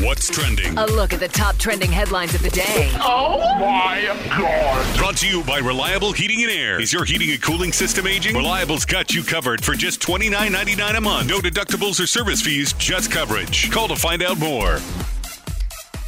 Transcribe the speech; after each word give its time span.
What's 0.00 0.28
Trending. 0.28 0.76
A 0.76 0.86
look 0.86 1.12
at 1.12 1.20
the 1.20 1.28
top 1.28 1.56
trending 1.56 1.92
headlines 1.92 2.34
of 2.34 2.42
the 2.42 2.50
day. 2.50 2.90
Oh 2.94 3.38
my 3.60 4.02
God. 4.28 4.98
Brought 4.98 5.16
to 5.18 5.28
you 5.28 5.44
by 5.44 5.58
Reliable 5.58 6.12
Heating 6.12 6.42
and 6.42 6.50
Air. 6.50 6.80
Is 6.80 6.92
your 6.92 7.04
heating 7.04 7.30
and 7.30 7.40
cooling 7.40 7.72
system 7.72 8.08
aging? 8.08 8.34
Reliable's 8.34 8.84
got 8.84 9.14
you 9.14 9.22
covered 9.22 9.64
for 9.64 9.74
just 9.74 10.00
$29.99 10.00 10.96
a 10.96 11.00
month. 11.00 11.28
No 11.28 11.38
deductibles 11.38 12.02
or 12.02 12.08
service 12.08 12.42
fees, 12.42 12.72
just 12.72 13.12
coverage. 13.12 13.70
Call 13.70 13.86
to 13.86 13.94
find 13.94 14.20
out 14.24 14.36
more. 14.38 14.78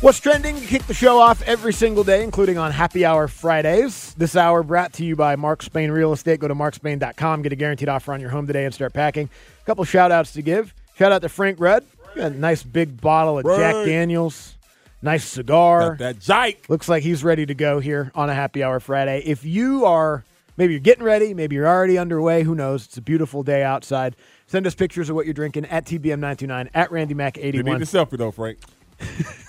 What's 0.00 0.19
trending? 0.19 0.61
Kick 0.62 0.83
the 0.87 0.95
show 0.95 1.21
off 1.21 1.41
every 1.43 1.73
single 1.73 2.03
day, 2.03 2.25
including 2.25 2.59
on 2.59 2.73
Happy 2.73 3.05
Hour 3.05 3.28
Fridays. 3.28 4.15
This 4.15 4.34
hour 4.34 4.65
brought 4.65 4.95
to 4.95 5.05
you 5.05 5.15
by 5.15 5.37
Mark 5.37 5.62
Spain 5.62 5.93
Real 5.93 6.12
Estate. 6.12 6.41
Go 6.41 6.48
to 6.48 6.56
markspain.com, 6.56 7.43
get 7.43 7.53
a 7.53 7.56
guaranteed 7.56 7.89
offer 7.89 8.12
on 8.12 8.21
your 8.21 8.31
home 8.31 8.48
today, 8.48 8.65
and 8.65 8.75
start 8.75 8.93
packing. 8.93 9.31
A 9.62 9.65
couple 9.65 9.84
shout 9.84 10.11
outs 10.11 10.33
to 10.33 10.43
give. 10.43 10.75
Shout 10.97 11.12
out 11.12 11.23
to 11.23 11.28
Frank 11.28 11.61
Rudd. 11.61 11.84
Got 12.17 12.33
a 12.33 12.39
nice 12.39 12.62
big 12.62 13.00
bottle 13.00 13.39
of 13.39 13.45
Jack 13.45 13.75
Daniels. 13.84 14.56
Nice 15.03 15.25
cigar. 15.25 15.97
That, 15.97 15.98
that 15.98 16.19
Jike. 16.19 16.69
Looks 16.69 16.89
like 16.89 17.03
he's 17.03 17.22
ready 17.22 17.45
to 17.47 17.55
go 17.55 17.78
here 17.78 18.11
on 18.14 18.31
a 18.31 18.34
Happy 18.34 18.62
Hour 18.62 18.81
Friday. 18.81 19.22
If 19.25 19.45
you 19.45 19.84
are, 19.84 20.25
maybe 20.56 20.72
you're 20.72 20.81
getting 20.81 21.05
ready, 21.05 21.34
maybe 21.34 21.55
you're 21.56 21.69
already 21.69 21.98
underway, 21.98 22.42
who 22.42 22.55
knows? 22.55 22.87
It's 22.87 22.97
a 22.97 23.03
beautiful 23.03 23.42
day 23.42 23.62
outside. 23.62 24.17
Send 24.47 24.67
us 24.67 24.75
pictures 24.75 25.11
of 25.11 25.14
what 25.14 25.27
you're 25.27 25.34
drinking 25.34 25.67
at 25.67 25.84
TBM929, 25.84 26.70
at 26.75 26.91
You 26.91 26.97
need 27.06 27.17
RandyMac81. 27.19 27.78
the 27.78 27.84
selfie 27.84 28.19
though, 28.19 28.31
Frank. 28.31 28.59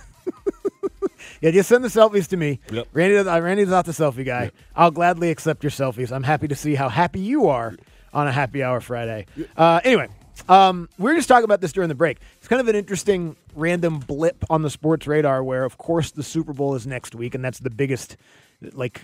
Yeah, 1.42 1.52
just 1.52 1.70
send 1.70 1.84
the 1.84 1.90
selfies 1.90 2.28
to 2.30 2.38
me. 2.38 2.60
Yep. 2.72 2.88
Randy, 2.94 3.18
uh, 3.18 3.40
Randy's 3.40 3.68
not 3.68 3.86
the 3.86 3.92
selfie 3.92 4.26
guy. 4.26 4.52
I'll 4.76 4.92
gladly 4.92 5.30
accept 5.30 5.64
your 5.64 5.70
selfies. 5.70 6.12
I'm 6.12 6.24
happy 6.24 6.48
to 6.48 6.56
see 6.56 6.76
how 6.76 6.90
happy 6.90 7.20
you 7.20 7.48
are 7.48 7.76
on 8.12 8.28
a 8.28 8.32
happy 8.32 8.64
hour 8.64 8.80
Friday. 8.82 9.28
Uh, 9.56 9.80
anyway, 9.84 10.08
um, 10.50 10.90
we 10.98 11.12
were 11.12 11.16
just 11.16 11.28
talking 11.28 11.46
about 11.46 11.62
this 11.62 11.72
during 11.72 11.90
the 11.90 11.96
break. 11.96 12.18
It's 12.38 12.48
kind 12.48 12.60
of 12.60 12.68
an 12.68 12.76
interesting 12.76 13.36
random 13.56 14.00
blip 14.00 14.44
on 14.50 14.62
the 14.62 14.70
sports 14.70 15.08
radar 15.08 15.44
where, 15.44 15.64
of 15.64 15.78
course, 15.78 16.12
the 16.12 16.24
Super 16.24 16.54
Bowl 16.54 16.76
is 16.76 16.88
next 16.88 17.16
week, 17.16 17.36
and 17.36 17.44
that's 17.44 17.60
the 17.60 17.70
biggest, 17.70 18.18
like, 18.74 19.02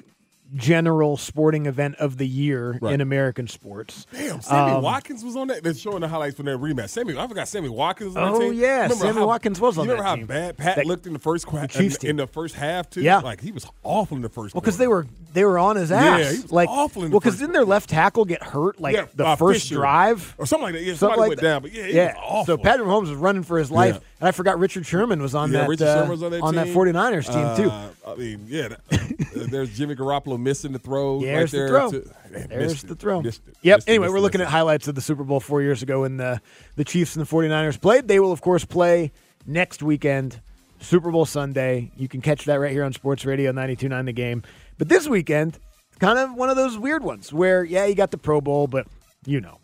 general 0.56 1.18
sporting 1.18 1.66
event 1.66 1.96
of 1.96 2.18
the 2.18 2.28
year 2.28 2.78
Right. 2.82 2.94
in 2.94 3.02
American 3.02 3.48
sports. 3.48 4.06
Damn, 4.14 4.42
Sammy 4.42 4.74
Um, 4.74 4.84
Watkins 4.84 5.24
was 5.24 5.36
on 5.36 5.48
that. 5.48 5.64
They're 5.64 5.74
showing 5.74 6.02
the 6.02 6.08
highlights 6.08 6.36
from 6.38 6.46
that 6.46 6.60
rematch. 6.60 6.90
Sammy, 6.90 7.18
I 7.18 7.28
forgot 7.28 7.48
Sammy 7.48 7.70
Watkins 7.70 8.10
was 8.10 8.18
on 8.18 8.34
Oh, 8.42 8.52
yeah, 8.52 8.84
Remember 8.84 8.96
Sammy 8.96 9.20
how- 9.20 9.28
Watkins 9.28 9.60
was 9.60 9.78
on 9.78 9.86
you 9.86 9.92
remember 9.92 10.08
how 10.08 10.16
team. 10.16 10.26
bad 10.28 10.58
Pat 10.58 10.76
That- 10.76 10.86
looked 10.86 11.08
in 11.08 11.14
the 11.14 11.20
first 11.20 11.48
qu- 11.48 11.58
in, 11.58 11.92
in 12.04 12.16
the 12.18 12.28
first 12.28 12.56
half 12.56 12.90
too? 12.90 13.02
Yeah. 13.02 13.18
like 13.20 13.42
he 13.42 13.52
was 13.52 13.66
awful 13.84 14.16
in 14.18 14.22
the 14.22 14.30
first. 14.30 14.54
Well, 14.54 14.62
because 14.62 14.78
they 14.78 14.88
were 14.88 15.08
they 15.34 15.44
were 15.46 15.58
on 15.58 15.76
his 15.78 15.90
Yeah, 15.90 15.98
ass. 16.20 16.32
he 16.36 16.42
was 16.44 16.52
like, 16.52 16.70
awful 16.70 17.04
in 17.04 17.10
the 17.10 17.16
well, 17.16 17.20
because 17.20 17.40
didn't 17.40 17.54
their 17.54 17.66
left 17.66 17.90
tackle 17.90 18.24
get 18.24 18.44
hurt 18.44 18.80
like 18.80 18.96
Yeah, 18.96 19.06
the 19.16 19.26
uh, 19.26 19.36
first 19.36 19.64
Fisher. 19.64 19.76
drive 19.76 20.36
or 20.38 20.46
something 20.46 20.66
like 20.66 20.74
that. 20.74 20.82
Yeah, 20.84 20.94
Something 20.94 20.98
somebody 21.00 21.20
like 21.22 21.30
went 21.30 21.42
that. 21.42 21.48
down, 21.48 21.62
but 21.64 21.74
yeah, 21.74 21.86
yeah. 22.16 22.44
So 22.46 22.58
Patrick 22.58 22.88
Mahomes 22.88 23.10
was 23.10 23.14
running 23.16 23.42
for 23.42 23.58
his 23.58 23.72
life, 23.72 23.96
Yeah. 23.96 24.00
And 24.24 24.30
I 24.30 24.32
forgot 24.32 24.58
Richard 24.58 24.86
Sherman 24.86 25.22
was 25.22 25.36
on 25.36 25.52
yeah, 25.52 25.60
that 25.62 25.70
Richard 25.70 25.86
uh, 25.86 26.06
was 26.10 26.24
on 26.24 26.32
that 26.32 26.42
that 26.54 26.66
team. 26.68 26.74
49ers 26.74 27.26
team 27.26 27.66
too. 27.66 27.70
Uh, 27.70 27.90
I 28.08 28.16
mean, 28.16 28.46
yeah, 28.48 28.70
that- 28.70 29.48
there's 29.52 29.76
Jimmy 29.78 29.96
Garoppolo 29.96 30.40
missing 30.40 30.72
the 30.72 30.80
throw. 30.80 31.20
There's 31.20 31.52
right 31.54 31.58
there 31.60 31.68
the 31.68 31.90
throw. 31.90 31.92
to- 31.92 32.48
There's 32.48 32.82
the 32.84 32.94
it, 32.94 33.00
throw. 33.00 33.22
missed 33.22 33.42
it, 33.46 33.58
Yep. 33.64 33.78
missed 33.80 33.88
it, 33.90 33.92
anyway, 33.92 34.06
missed 34.06 34.12
we're 34.14 34.18
it, 34.20 34.22
looking 34.22 34.40
at 34.40 34.48
highlights 34.48 34.88
of 34.88 34.96
the 34.96 35.02
Super 35.02 35.26
Bowl 35.26 35.42
four 35.42 35.62
years 35.62 35.84
ago 35.84 36.02
when 36.04 36.16
the 36.16 36.40
the 36.78 36.86
Chiefs 36.86 37.18
and 37.18 37.26
the 37.26 37.30
49ers 37.30 37.82
played. 37.82 38.08
They 38.08 38.22
will 38.22 38.32
of 38.32 38.40
course 38.40 38.64
play 38.64 39.12
next 39.46 39.84
weekend, 39.84 40.40
Super 40.80 41.12
Bowl 41.12 41.26
Sunday. 41.26 41.92
You 41.98 42.08
can 42.08 42.22
catch 42.22 42.46
that 42.46 42.56
right 42.62 42.72
here 42.72 42.86
on 42.86 42.94
Sports 42.94 43.26
Radio 43.26 43.52
92.9 43.52 44.06
The 44.06 44.14
Game. 44.14 44.44
But 44.78 44.88
this 44.88 45.06
weekend, 45.06 45.60
kind 46.00 46.18
of 46.18 46.34
one 46.34 46.50
of 46.50 46.56
those 46.56 46.78
weird 46.78 47.04
ones 47.04 47.34
where 47.34 47.66
yeah, 47.66 47.86
you 47.88 47.96
got 47.96 48.12
the 48.12 48.18
Pro 48.18 48.40
Bowl, 48.40 48.68
but 48.68 48.88
you 49.26 49.42
know. 49.42 49.60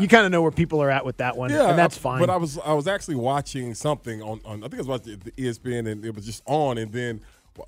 You 0.00 0.08
kind 0.08 0.26
of 0.26 0.32
know 0.32 0.42
where 0.42 0.50
people 0.50 0.82
are 0.82 0.90
at 0.90 1.04
with 1.04 1.18
that 1.18 1.36
one, 1.36 1.50
Yeah, 1.50 1.70
and 1.70 1.78
that's 1.78 1.96
I- 1.96 2.00
fine. 2.00 2.20
But 2.20 2.30
I 2.30 2.36
was 2.36 2.58
I 2.58 2.72
was 2.72 2.86
actually 2.88 3.14
watching 3.16 3.74
something 3.74 4.20
on, 4.22 4.40
on 4.44 4.58
I 4.64 4.68
think 4.68 4.74
I 4.74 4.78
was 4.78 4.86
watching 4.88 5.20
the 5.24 5.30
ESPN 5.32 5.88
and 5.90 6.04
it 6.04 6.14
was 6.14 6.26
just 6.26 6.42
on 6.46 6.76
and 6.78 6.92
then 6.92 7.20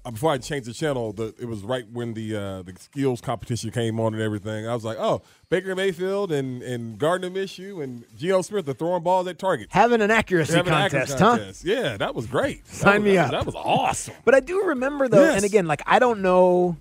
uh, 0.06 0.10
before 0.10 0.32
I 0.32 0.38
changed 0.38 0.66
the 0.68 0.72
channel, 0.72 1.12
the, 1.12 1.34
it 1.38 1.44
was 1.46 1.62
right 1.64 1.84
when 1.92 2.14
the 2.14 2.34
uh, 2.34 2.62
the 2.62 2.72
skills 2.78 3.20
competition 3.20 3.70
came 3.70 4.00
on 4.00 4.14
and 4.14 4.22
everything. 4.22 4.66
I 4.66 4.72
was 4.74 4.84
like, 4.84 4.96
oh, 4.98 5.22
Baker 5.50 5.74
Mayfield 5.76 6.32
and 6.32 6.62
and 6.62 6.98
Gardner 6.98 7.28
Minshew 7.30 7.82
and 7.84 8.04
Geno 8.16 8.40
Smith 8.42 8.66
are 8.68 8.72
throwing 8.74 9.02
balls 9.02 9.26
at 9.26 9.38
target. 9.38 9.68
Having 9.70 10.00
an 10.00 10.10
accuracy 10.10 10.54
Having 10.54 10.72
an 10.72 10.90
contest, 10.90 11.20
accuracy 11.20 11.68
huh? 11.74 11.82
Yeah, 11.82 11.96
that 11.98 12.14
was 12.14 12.26
great. 12.26 12.66
Sign 12.66 13.02
was- 13.02 13.12
me 13.12 13.18
up. 13.18 13.32
That 13.32 13.44
was 13.44 13.54
awesome. 13.56 14.14
But 14.24 14.34
I 14.34 14.40
do 14.40 14.62
remember 14.66 15.08
though, 15.08 15.24
Yes. 15.24 15.36
and 15.36 15.44
again, 15.44 15.66
like 15.66 15.82
I 15.86 15.98
don't 15.98 16.20
know, 16.22 16.76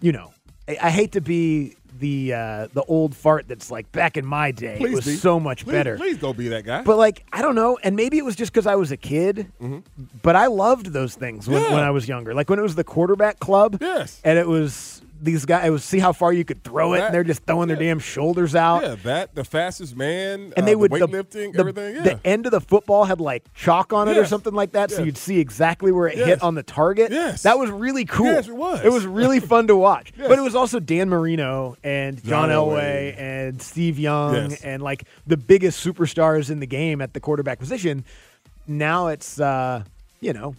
you 0.00 0.12
know, 0.12 0.32
I, 0.68 0.78
I 0.82 0.90
hate 0.90 1.12
to 1.12 1.20
be 1.20 1.76
the 1.98 2.34
uh, 2.34 2.68
the 2.74 2.82
old 2.84 3.14
fart 3.16 3.48
that's 3.48 3.70
like 3.70 3.90
back 3.92 4.16
in 4.18 4.26
my 4.26 4.50
day 4.50 4.76
Please 4.78 4.92
it 4.92 4.96
was 4.96 5.04
be. 5.06 5.14
so 5.16 5.40
much 5.40 5.64
Please- 5.64 5.72
better. 5.72 5.96
Please 5.96 6.18
don't 6.18 6.36
be 6.36 6.48
that 6.48 6.64
guy. 6.64 6.82
But 6.82 6.98
like 6.98 7.24
I 7.32 7.40
don't 7.42 7.54
know, 7.54 7.78
and 7.82 7.96
maybe 7.96 8.18
it 8.18 8.24
was 8.24 8.36
just 8.36 8.52
because 8.52 8.66
I 8.66 8.74
was 8.74 8.92
a 8.92 8.96
kid, 8.98 9.50
but 10.22 10.36
I 10.36 10.46
loved 10.48 10.86
those 10.92 11.14
things 11.14 11.48
when, 11.48 11.56
Mm-hmm. 11.62 11.70
Yeah. 11.70 11.74
when 11.74 11.84
I 11.84 11.90
was 11.90 12.06
younger. 12.06 12.34
Like 12.34 12.50
when 12.50 12.58
it 12.58 12.62
was 12.62 12.74
the 12.74 12.84
quarterback 12.84 13.38
club, 13.40 13.78
Yes. 13.80 14.20
and 14.24 14.38
it 14.38 14.46
was 14.46 15.00
these 15.20 15.44
guys. 15.44 15.66
It 15.66 15.70
was 15.70 15.84
see 15.84 15.98
how 15.98 16.12
far 16.12 16.32
you 16.32 16.44
could 16.44 16.62
throw 16.62 16.94
it, 16.94 16.98
That- 16.98 17.06
and 17.06 17.14
they're 17.14 17.24
just 17.24 17.44
throwing 17.44 17.68
their 17.68 17.76
damn 17.76 17.98
shoulders 17.98 18.54
out. 18.54 18.82
yeah, 18.82 18.96
that 19.04 19.34
the 19.34 19.44
fastest 19.44 19.96
man 19.96 20.52
And 20.56 20.62
uh, 20.62 20.66
they 20.66 20.74
would 20.76 20.90
the, 20.92 20.98
weightlifting, 20.98 21.52
the, 21.52 21.58
everything. 21.60 21.96
Yeah. 21.96 22.02
the 22.02 22.20
end 22.26 22.46
of 22.46 22.52
the 22.52 22.60
football 22.60 23.04
had 23.04 23.20
like 23.20 23.44
chalk 23.54 23.92
on 23.92 24.08
it 24.08 24.16
or 24.16 24.24
something 24.26 24.52
like 24.54 24.72
that, 24.72 24.90
so 24.90 25.02
you'd 25.02 25.16
see 25.18 25.38
exactly 25.38 25.92
where 25.92 26.08
it 26.08 26.16
Yes. 26.18 26.26
hit 26.26 26.42
on 26.42 26.54
the 26.54 26.62
target. 26.62 27.10
Yes. 27.10 27.42
that 27.44 27.58
was 27.58 27.70
really 27.70 28.04
cool. 28.04 28.26
Yes, 28.26 28.48
it 28.48 28.56
was. 28.56 28.84
It 28.84 28.92
was 28.92 29.06
really 29.06 29.40
fun 29.40 29.66
to 29.68 29.76
watch. 29.76 30.12
Yes. 30.18 30.28
But 30.28 30.38
it 30.38 30.42
was 30.42 30.54
also 30.54 30.80
Dan 30.80 31.08
Marino 31.08 31.76
and 31.84 32.16
John, 32.24 32.48
John 32.48 32.50
Elway 32.50 33.14
Elway. 33.14 33.18
and 33.20 33.60
Steve 33.62 33.98
Young 33.98 34.34
Yes. 34.50 34.62
and 34.62 34.82
like 34.82 35.04
the 35.26 35.36
biggest 35.36 35.84
superstars 35.84 36.50
in 36.50 36.60
the 36.60 36.66
game 36.66 37.00
at 37.00 37.12
the 37.14 37.20
quarterback 37.20 37.58
position. 37.58 38.04
Now 38.66 39.08
it's 39.08 39.38
uh, 39.40 39.82
you 40.20 40.32
know 40.32 40.54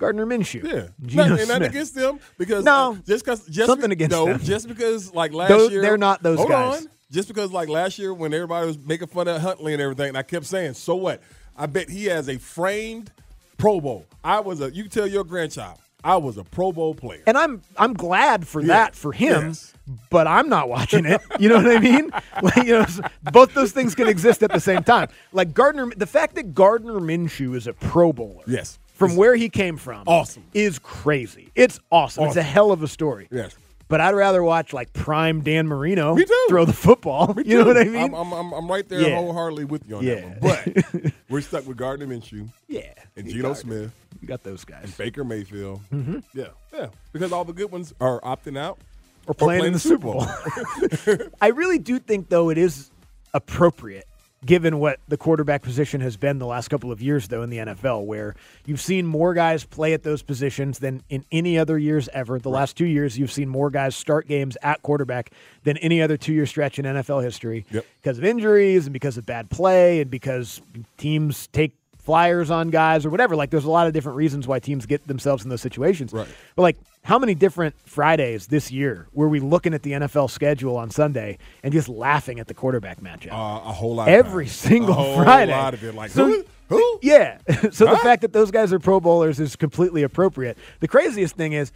Gardner 0.00 0.26
Minshew. 0.26 0.64
Yeah, 0.64 0.88
Geno 1.06 1.36
and 1.36 1.46
not 1.48 1.62
against 1.62 1.94
them 1.94 2.18
because 2.38 2.64
No. 2.64 2.92
uh, 2.92 2.94
just 3.06 3.24
because 3.24 3.46
just 3.46 3.68
Something 3.68 3.90
be- 3.90 3.92
against 3.94 4.10
no, 4.16 4.26
them. 4.26 4.40
just 4.40 4.66
because 4.66 5.14
like 5.14 5.32
last 5.32 5.50
Those- 5.50 5.70
year 5.70 5.82
they're 5.82 5.96
not 5.98 6.22
those 6.22 6.38
hold 6.38 6.50
guys. 6.50 6.80
On, 6.82 6.88
just 7.12 7.28
because 7.28 7.52
like 7.52 7.68
last 7.68 7.98
year 7.98 8.12
when 8.12 8.34
everybody 8.34 8.66
was 8.66 8.78
making 8.78 9.06
fun 9.08 9.28
of 9.28 9.40
Huntley 9.40 9.72
and 9.74 9.80
everything, 9.82 10.08
and 10.08 10.18
I 10.18 10.22
kept 10.22 10.46
saying, 10.46 10.74
so 10.74 10.96
what? 10.96 11.22
I 11.56 11.66
bet 11.66 11.88
he 11.90 12.06
has 12.06 12.28
a 12.28 12.38
framed 12.38 13.12
Pro 13.58 13.80
Bowl. 13.80 14.06
I 14.24 14.40
was 14.40 14.60
a. 14.60 14.72
You 14.74 14.84
can 14.84 14.90
tell 14.90 15.06
your 15.06 15.24
grandchild, 15.24 15.78
I 16.02 16.16
was 16.16 16.38
a 16.38 16.44
Pro 16.44 16.72
Bowl 16.72 16.94
player. 16.94 17.22
And 17.26 17.36
I'm 17.36 17.60
I'm 17.76 17.92
glad 17.92 18.46
for 18.48 18.62
that 18.64 18.94
for 18.94 19.12
him, 19.12 19.48
Yes. 19.48 19.74
but 20.08 20.26
I'm 20.26 20.48
not 20.48 20.68
watching 20.70 21.04
it. 21.04 21.20
You 21.38 21.50
know 21.50 21.56
what 21.56 21.66
I 21.76 21.78
mean? 21.80 22.10
Like, 22.42 22.56
you 22.66 22.72
know, 22.72 22.86
both 23.32 23.52
those 23.52 23.72
things 23.72 23.94
can 23.94 24.06
exist 24.08 24.42
at 24.42 24.50
the 24.52 24.60
same 24.60 24.82
time. 24.82 25.08
Like 25.32 25.52
Gardner, 25.52 25.90
the 25.94 26.06
fact 26.06 26.36
that 26.36 26.54
Gardner 26.54 26.94
Minshew 26.94 27.54
is 27.54 27.66
a 27.66 27.74
Pro 27.74 28.14
Bowler, 28.14 28.44
Yes. 28.46 28.78
From 29.00 29.16
where 29.16 29.34
he 29.34 29.48
came 29.48 29.76
from, 29.76 30.04
Awesome. 30.06 30.44
is 30.54 30.78
crazy. 30.78 31.50
It's 31.54 31.80
awesome. 31.90 32.24
It's 32.26 32.36
a 32.36 32.42
hell 32.42 32.70
of 32.70 32.82
a 32.82 32.88
story. 32.88 33.26
Yes. 33.30 33.56
But 33.88 34.00
I'd 34.00 34.14
rather 34.14 34.40
watch 34.40 34.72
like 34.72 34.92
prime 34.92 35.40
Dan 35.40 35.66
Marino 35.66 36.16
throw 36.48 36.64
the 36.64 36.72
football. 36.72 37.34
You 37.44 37.58
know 37.58 37.64
what 37.64 37.76
I 37.76 37.84
mean? 37.84 38.14
I'm, 38.14 38.32
I'm, 38.32 38.52
I'm, 38.52 38.70
right 38.70 38.88
there 38.88 39.00
Yeah. 39.00 39.16
wholeheartedly 39.16 39.64
with 39.64 39.88
you 39.88 39.96
on 39.96 40.04
Yeah. 40.04 40.34
that 40.38 40.40
one. 40.40 40.84
But 41.02 41.12
we're 41.28 41.40
stuck 41.40 41.66
with 41.66 41.76
Gardner 41.76 42.06
Minshew 42.06 42.48
yeah. 42.68 42.92
and 43.16 43.28
Geno 43.28 43.50
it. 43.50 43.56
Smith, 43.56 43.90
You 44.20 44.28
got 44.28 44.44
those 44.44 44.64
guys. 44.64 44.94
Baker 44.96 45.24
Mayfield. 45.24 45.80
Mm-hmm. 45.92 46.18
Yeah, 46.34 46.48
yeah. 46.72 46.86
Because 47.12 47.32
all 47.32 47.44
the 47.44 47.52
good 47.52 47.72
ones 47.72 47.92
are 48.00 48.20
opting 48.20 48.56
out 48.56 48.78
Or 49.26 49.34
playing, 49.34 49.64
in 49.64 49.72
the 49.72 49.80
Super 49.80 50.04
Bowl. 50.04 50.24
I 51.40 51.48
really 51.48 51.78
do 51.80 51.98
think 51.98 52.28
though 52.28 52.50
it 52.50 52.58
is 52.58 52.90
appropriate 53.34 54.06
given 54.44 54.78
what 54.78 54.98
the 55.08 55.16
quarterback 55.18 55.62
position 55.62 56.00
has 56.00 56.16
been 56.16 56.38
the 56.38 56.46
last 56.46 56.68
couple 56.68 56.90
of 56.90 57.02
years, 57.02 57.28
though, 57.28 57.42
in 57.42 57.50
the 57.50 57.58
NFL, 57.58 58.06
where 58.06 58.34
you've 58.64 58.80
seen 58.80 59.06
more 59.06 59.34
guys 59.34 59.64
play 59.64 59.92
at 59.92 60.02
those 60.02 60.22
positions 60.22 60.78
than 60.78 61.02
in 61.10 61.24
any 61.30 61.58
other 61.58 61.78
years 61.78 62.08
ever. 62.14 62.38
The 62.38 62.48
last 62.48 62.76
two 62.76 62.86
years, 62.86 63.18
you've 63.18 63.32
seen 63.32 63.48
more 63.48 63.68
guys 63.70 63.94
start 63.94 64.26
games 64.26 64.56
at 64.62 64.82
quarterback 64.82 65.30
than 65.64 65.76
any 65.78 66.00
other 66.00 66.16
two 66.16 66.32
year 66.32 66.46
stretch 66.46 66.78
in 66.78 66.84
NFL 66.86 67.22
history 67.22 67.66
Yep. 67.70 67.84
because 68.02 68.18
of 68.18 68.24
injuries 68.24 68.86
and 68.86 68.92
because 68.94 69.18
of 69.18 69.26
bad 69.26 69.50
play 69.50 70.00
and 70.00 70.10
because 70.10 70.62
teams 70.96 71.46
take 71.48 71.74
flyers 72.02 72.50
on 72.50 72.70
guys 72.70 73.04
or 73.06 73.10
whatever. 73.10 73.36
Like, 73.36 73.50
there's 73.50 73.64
a 73.64 73.70
lot 73.70 73.86
of 73.86 73.92
different 73.92 74.16
reasons 74.16 74.46
why 74.48 74.58
teams 74.58 74.86
get 74.86 75.06
themselves 75.06 75.44
in 75.44 75.50
those 75.50 75.60
situations. 75.60 76.12
Right. 76.12 76.26
But, 76.56 76.62
like, 76.62 76.76
how 77.04 77.18
many 77.18 77.34
different 77.34 77.74
Fridays 77.86 78.46
this 78.48 78.70
year 78.70 79.06
were 79.12 79.28
we 79.28 79.40
looking 79.40 79.72
at 79.74 79.82
the 79.82 79.92
NFL 79.92 80.28
schedule 80.30 80.76
on 80.76 80.90
Sunday 80.90 81.38
and 81.62 81.72
just 81.72 81.88
laughing 81.88 82.38
at 82.40 82.46
the 82.48 82.54
quarterback 82.54 83.00
matchup? 83.00 83.32
Uh, 83.32 83.68
a 83.68 83.72
whole 83.72 83.94
lot. 83.94 84.08
Every 84.08 84.46
single 84.46 84.90
a 84.90 84.94
whole 84.94 85.22
Friday. 85.22 85.52
lot 85.52 85.74
of 85.74 85.82
it. 85.84 85.94
Like 85.94 86.10
So- 86.10 86.26
who? 86.26 86.44
Who? 86.68 86.98
Yeah. 87.02 87.38
so 87.72 87.86
the 87.86 87.98
fact 87.98 88.22
that 88.22 88.32
those 88.32 88.52
guys 88.52 88.72
are 88.72 88.78
Pro 88.78 89.00
Bowlers 89.00 89.40
is 89.40 89.56
completely 89.56 90.04
appropriate. 90.04 90.56
The 90.78 90.86
craziest 90.86 91.34
thing 91.34 91.52
is 91.52 91.72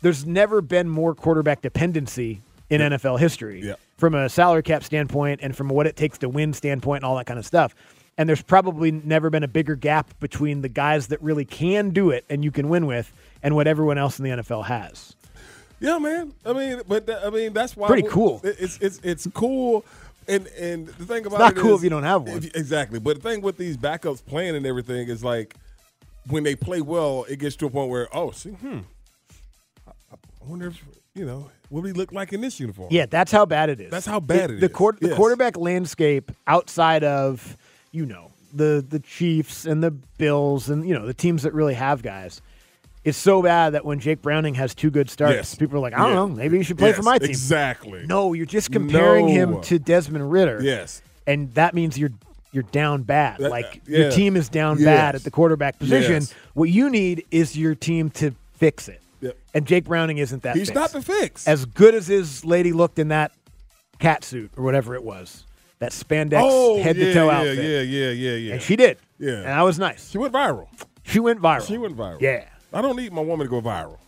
there's 0.00 0.24
never 0.26 0.60
been 0.60 0.88
more 0.88 1.12
quarterback 1.12 1.60
dependency 1.60 2.40
in 2.70 2.80
NFL 2.80 3.18
history 3.18 3.62
Yeah. 3.64 3.74
from 3.96 4.14
a 4.14 4.28
salary 4.28 4.62
cap 4.62 4.84
standpoint 4.84 5.40
and 5.42 5.56
from 5.56 5.68
what 5.68 5.88
it 5.88 5.96
takes 5.96 6.18
to 6.18 6.28
win 6.28 6.52
standpoint 6.52 6.98
and 7.02 7.04
all 7.10 7.16
that 7.16 7.26
kind 7.26 7.38
of 7.40 7.46
stuff. 7.46 7.74
And 8.18 8.28
there's 8.28 8.42
probably 8.42 8.90
never 8.90 9.30
been 9.30 9.44
a 9.44 9.48
bigger 9.48 9.76
gap 9.76 10.18
between 10.18 10.60
the 10.60 10.68
guys 10.68 11.06
that 11.06 11.22
really 11.22 11.44
can 11.44 11.90
do 11.90 12.10
it 12.10 12.24
and 12.28 12.42
you 12.44 12.50
can 12.50 12.68
win 12.68 12.86
with 12.86 13.12
and 13.44 13.54
what 13.54 13.66
everyone 13.68 13.96
else 13.96 14.18
in 14.18 14.24
the 14.24 14.30
NFL 14.42 14.64
has. 14.66 15.14
Yeah, 15.80 15.98
man. 15.98 16.34
I 16.44 16.52
mean, 16.52 16.82
but 16.88 17.06
that, 17.06 17.24
I 17.24 17.30
mean 17.30 17.52
that's 17.52 17.76
why 17.76 17.86
Pretty 17.86 18.08
cool. 18.08 18.40
It's 18.42 18.76
it's 18.80 18.98
it's 19.04 19.28
cool, 19.32 19.84
and 20.26 20.48
and 20.58 20.88
the 20.88 21.06
thing 21.06 21.24
about 21.24 21.34
it's 21.36 21.38
not 21.38 21.52
it 21.56 21.60
cool 21.60 21.74
is- 21.74 21.78
if 21.80 21.84
you 21.84 21.90
don't 21.90 22.02
have 22.02 22.22
one. 22.22 22.38
if- 22.38 22.56
exactly. 22.56 22.98
But 22.98 23.22
the 23.22 23.28
thing 23.30 23.40
with 23.42 23.56
these 23.56 23.76
backups 23.76 24.24
playing 24.26 24.56
and 24.56 24.66
everything 24.66 25.08
is 25.08 25.22
like 25.22 25.54
when 26.28 26.42
they 26.42 26.56
play 26.56 26.80
well, 26.80 27.24
it 27.28 27.38
gets 27.38 27.54
to 27.56 27.66
a 27.66 27.70
point 27.70 27.88
where 27.90 28.08
oh, 28.12 28.32
see, 28.32 28.50
hmm, 28.50 28.80
I, 29.86 29.92
I 30.14 30.44
wonder 30.44 30.66
if 30.66 30.82
you 31.14 31.24
know 31.24 31.48
what 31.68 31.82
would 31.84 31.88
he 31.88 31.92
look 31.92 32.10
like 32.12 32.32
in 32.32 32.40
this 32.40 32.58
uniform? 32.58 32.88
Yeah, 32.90 33.06
that's 33.06 33.30
how 33.30 33.46
bad 33.46 33.70
it 33.70 33.80
is. 33.80 33.92
That's 33.92 34.06
how 34.06 34.18
bad 34.18 34.50
the, 34.50 34.54
it 34.54 34.60
the 34.60 34.66
is. 34.66 34.98
the 35.00 35.08
Yes. 35.08 35.16
quarterback 35.16 35.56
landscape 35.56 36.32
outside 36.48 37.04
of 37.04 37.56
you 37.98 38.06
know 38.06 38.30
the 38.54 38.84
the 38.88 39.00
Chiefs 39.00 39.66
and 39.66 39.82
the 39.82 39.90
Bills 39.90 40.70
and 40.70 40.86
you 40.88 40.94
know 40.94 41.04
the 41.06 41.12
teams 41.14 41.42
that 41.42 41.52
really 41.52 41.74
have 41.74 42.02
guys 42.02 42.40
It's 43.04 43.18
so 43.18 43.42
bad 43.42 43.70
that 43.74 43.84
when 43.84 44.00
Jake 44.00 44.20
Browning 44.22 44.54
has 44.54 44.74
two 44.74 44.90
good 44.90 45.08
starts, 45.08 45.34
Yes. 45.34 45.54
people 45.54 45.76
are 45.78 45.80
like, 45.80 45.94
I 45.94 45.98
don't 45.98 46.08
Yeah. 46.10 46.14
know, 46.14 46.28
maybe 46.28 46.58
you 46.58 46.64
should 46.64 46.76
play 46.78 46.92
for 46.92 47.02
my 47.02 47.16
team. 47.18 47.30
Exactly. 47.30 48.04
No, 48.06 48.32
you're 48.34 48.44
just 48.58 48.70
comparing 48.72 49.26
No. 49.26 49.32
him 49.32 49.60
to 49.62 49.78
Desmond 49.78 50.30
Ridder. 50.30 50.60
Yes. 50.62 51.02
and 51.26 51.52
that 51.54 51.74
means 51.74 51.98
you're 51.98 52.12
you're 52.52 52.68
down 52.82 53.02
bad. 53.02 53.38
That- 53.38 53.50
like 53.50 53.66
uh, 53.66 53.78
yeah. 53.86 53.98
your 53.98 54.10
team 54.10 54.36
is 54.36 54.48
down 54.48 54.82
bad 54.82 55.14
at 55.14 55.22
the 55.24 55.30
quarterback 55.30 55.78
position. 55.78 56.22
Yes. 56.22 56.34
What 56.54 56.70
you 56.70 56.88
need 56.90 57.24
is 57.30 57.56
your 57.56 57.74
team 57.74 58.08
to 58.20 58.34
fix 58.54 58.88
it. 58.88 59.00
Yep. 59.20 59.36
And 59.54 59.66
Jake 59.66 59.84
Browning 59.84 60.18
isn't 60.18 60.42
that. 60.44 60.56
He's 60.56 60.68
fix. 60.68 60.74
not 60.74 60.92
the 60.92 61.02
fix. 61.02 61.46
As 61.46 61.64
good 61.66 61.94
as 61.94 62.06
his 62.06 62.44
lady 62.46 62.72
looked 62.72 62.98
in 62.98 63.08
that 63.08 63.32
cat 63.98 64.24
suit 64.24 64.50
or 64.56 64.64
whatever 64.64 64.94
it 64.94 65.04
was, 65.04 65.44
that 65.78 65.92
spandex 65.92 66.40
oh, 66.42 66.82
head 66.82 66.96
yeah, 66.96 67.04
to 67.04 67.14
toe 67.14 67.26
yeah, 67.30 67.38
outfit. 67.38 67.56
Yeah, 67.56 67.80
yeah, 67.80 68.10
yeah, 68.10 68.32
yeah. 68.34 68.52
And 68.54 68.62
she 68.62 68.76
did. 68.76 68.98
Yeah. 69.18 69.32
And 69.32 69.46
that 69.46 69.62
was 69.62 69.78
nice. 69.78 70.10
she 70.10 70.18
went 70.18 70.32
viral. 70.32 70.68
She 71.02 71.20
went 71.20 71.40
viral. 71.40 71.66
She 71.66 71.78
went 71.78 71.96
viral. 71.96 72.20
Yeah. 72.20 72.44
I 72.72 72.82
don't 72.82 72.96
need 72.96 73.12
my 73.12 73.22
woman 73.22 73.46
to 73.46 73.50
go 73.50 73.60
viral. 73.62 73.98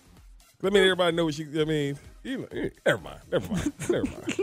I 0.63 0.69
mean, 0.69 0.83
everybody 0.83 1.17
knows 1.17 1.35
she. 1.35 1.45
I 1.59 1.65
mean, 1.65 1.99
you 2.23 2.39
know, 2.39 2.49
eh, 2.53 2.69
never 2.85 2.99
mind. 2.99 3.21
Never 3.33 3.53
mind. 3.53 3.73
Never 3.89 4.05
mind. 4.05 4.41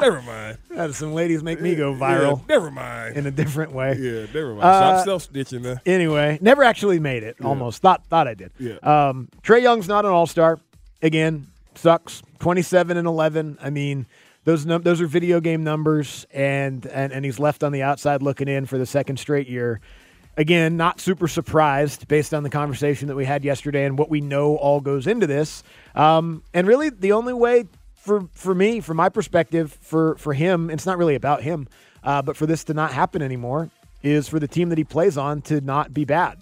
never 0.00 0.22
mind. 0.22 0.58
Had 0.74 0.94
some 0.94 1.14
ladies 1.14 1.42
make 1.42 1.60
me 1.60 1.74
go 1.74 1.92
Yeah, 1.92 1.98
viral 1.98 2.48
never 2.48 2.70
mind. 2.70 3.16
in 3.16 3.26
a 3.26 3.32
different 3.32 3.72
way. 3.72 3.96
yeah, 3.98 4.26
never 4.32 4.50
mind. 4.50 4.62
Uh, 4.62 4.98
Stop 4.98 5.04
self 5.04 5.22
stitching 5.22 5.62
there. 5.62 5.82
Anyway, 5.84 6.38
never 6.40 6.62
actually 6.62 7.00
made 7.00 7.24
it. 7.24 7.36
Almost 7.42 7.82
thought 7.82 8.06
thought 8.06 8.28
I 8.28 8.34
did. 8.34 8.52
Yeah. 8.58 8.76
Um, 8.82 9.28
Trae 9.42 9.62
Young's 9.62 9.88
not 9.88 10.04
an 10.04 10.12
All 10.12 10.28
Star. 10.28 10.60
Again, 11.02 11.48
sucks. 11.74 12.22
Twenty 12.38 12.62
seven 12.62 12.96
and 12.96 13.08
eleven. 13.08 13.58
I 13.60 13.70
mean, 13.70 14.06
those 14.44 14.66
num- 14.66 14.82
those 14.82 15.00
are 15.00 15.06
video 15.06 15.40
game 15.40 15.62
numbers, 15.64 16.26
and, 16.32 16.84
and 16.86 17.12
and 17.12 17.24
he's 17.24 17.38
left 17.38 17.62
on 17.62 17.72
the 17.72 17.82
outside 17.82 18.22
looking 18.22 18.48
in 18.48 18.66
for 18.66 18.78
the 18.78 18.86
second 18.86 19.18
straight 19.18 19.48
year. 19.48 19.80
Again, 20.36 20.76
not 20.76 20.98
super 20.98 21.28
surprised 21.28 22.08
based 22.08 22.32
on 22.32 22.42
the 22.42 22.50
conversation 22.50 23.08
that 23.08 23.14
we 23.14 23.26
had 23.26 23.44
yesterday 23.44 23.84
and 23.84 23.98
what 23.98 24.08
we 24.08 24.20
know 24.22 24.56
all 24.56 24.80
goes 24.80 25.06
into 25.06 25.26
this. 25.26 25.62
Um, 25.94 26.42
and 26.54 26.66
really, 26.66 26.88
the 26.88 27.12
only 27.12 27.34
way 27.34 27.66
for 27.94 28.28
for 28.32 28.54
me, 28.54 28.80
from 28.80 28.96
my 28.96 29.08
perspective, 29.08 29.76
for 29.80 30.16
for 30.16 30.32
him, 30.32 30.70
it's 30.70 30.86
not 30.86 30.98
really 30.98 31.14
about 31.14 31.42
him, 31.42 31.68
uh, 32.02 32.22
but 32.22 32.36
for 32.36 32.46
this 32.46 32.64
to 32.64 32.74
not 32.74 32.92
happen 32.92 33.22
anymore 33.22 33.70
is 34.02 34.26
for 34.26 34.40
the 34.40 34.48
team 34.48 34.70
that 34.70 34.78
he 34.78 34.84
plays 34.84 35.16
on 35.16 35.42
to 35.42 35.60
not 35.60 35.94
be 35.94 36.04
bad. 36.04 36.38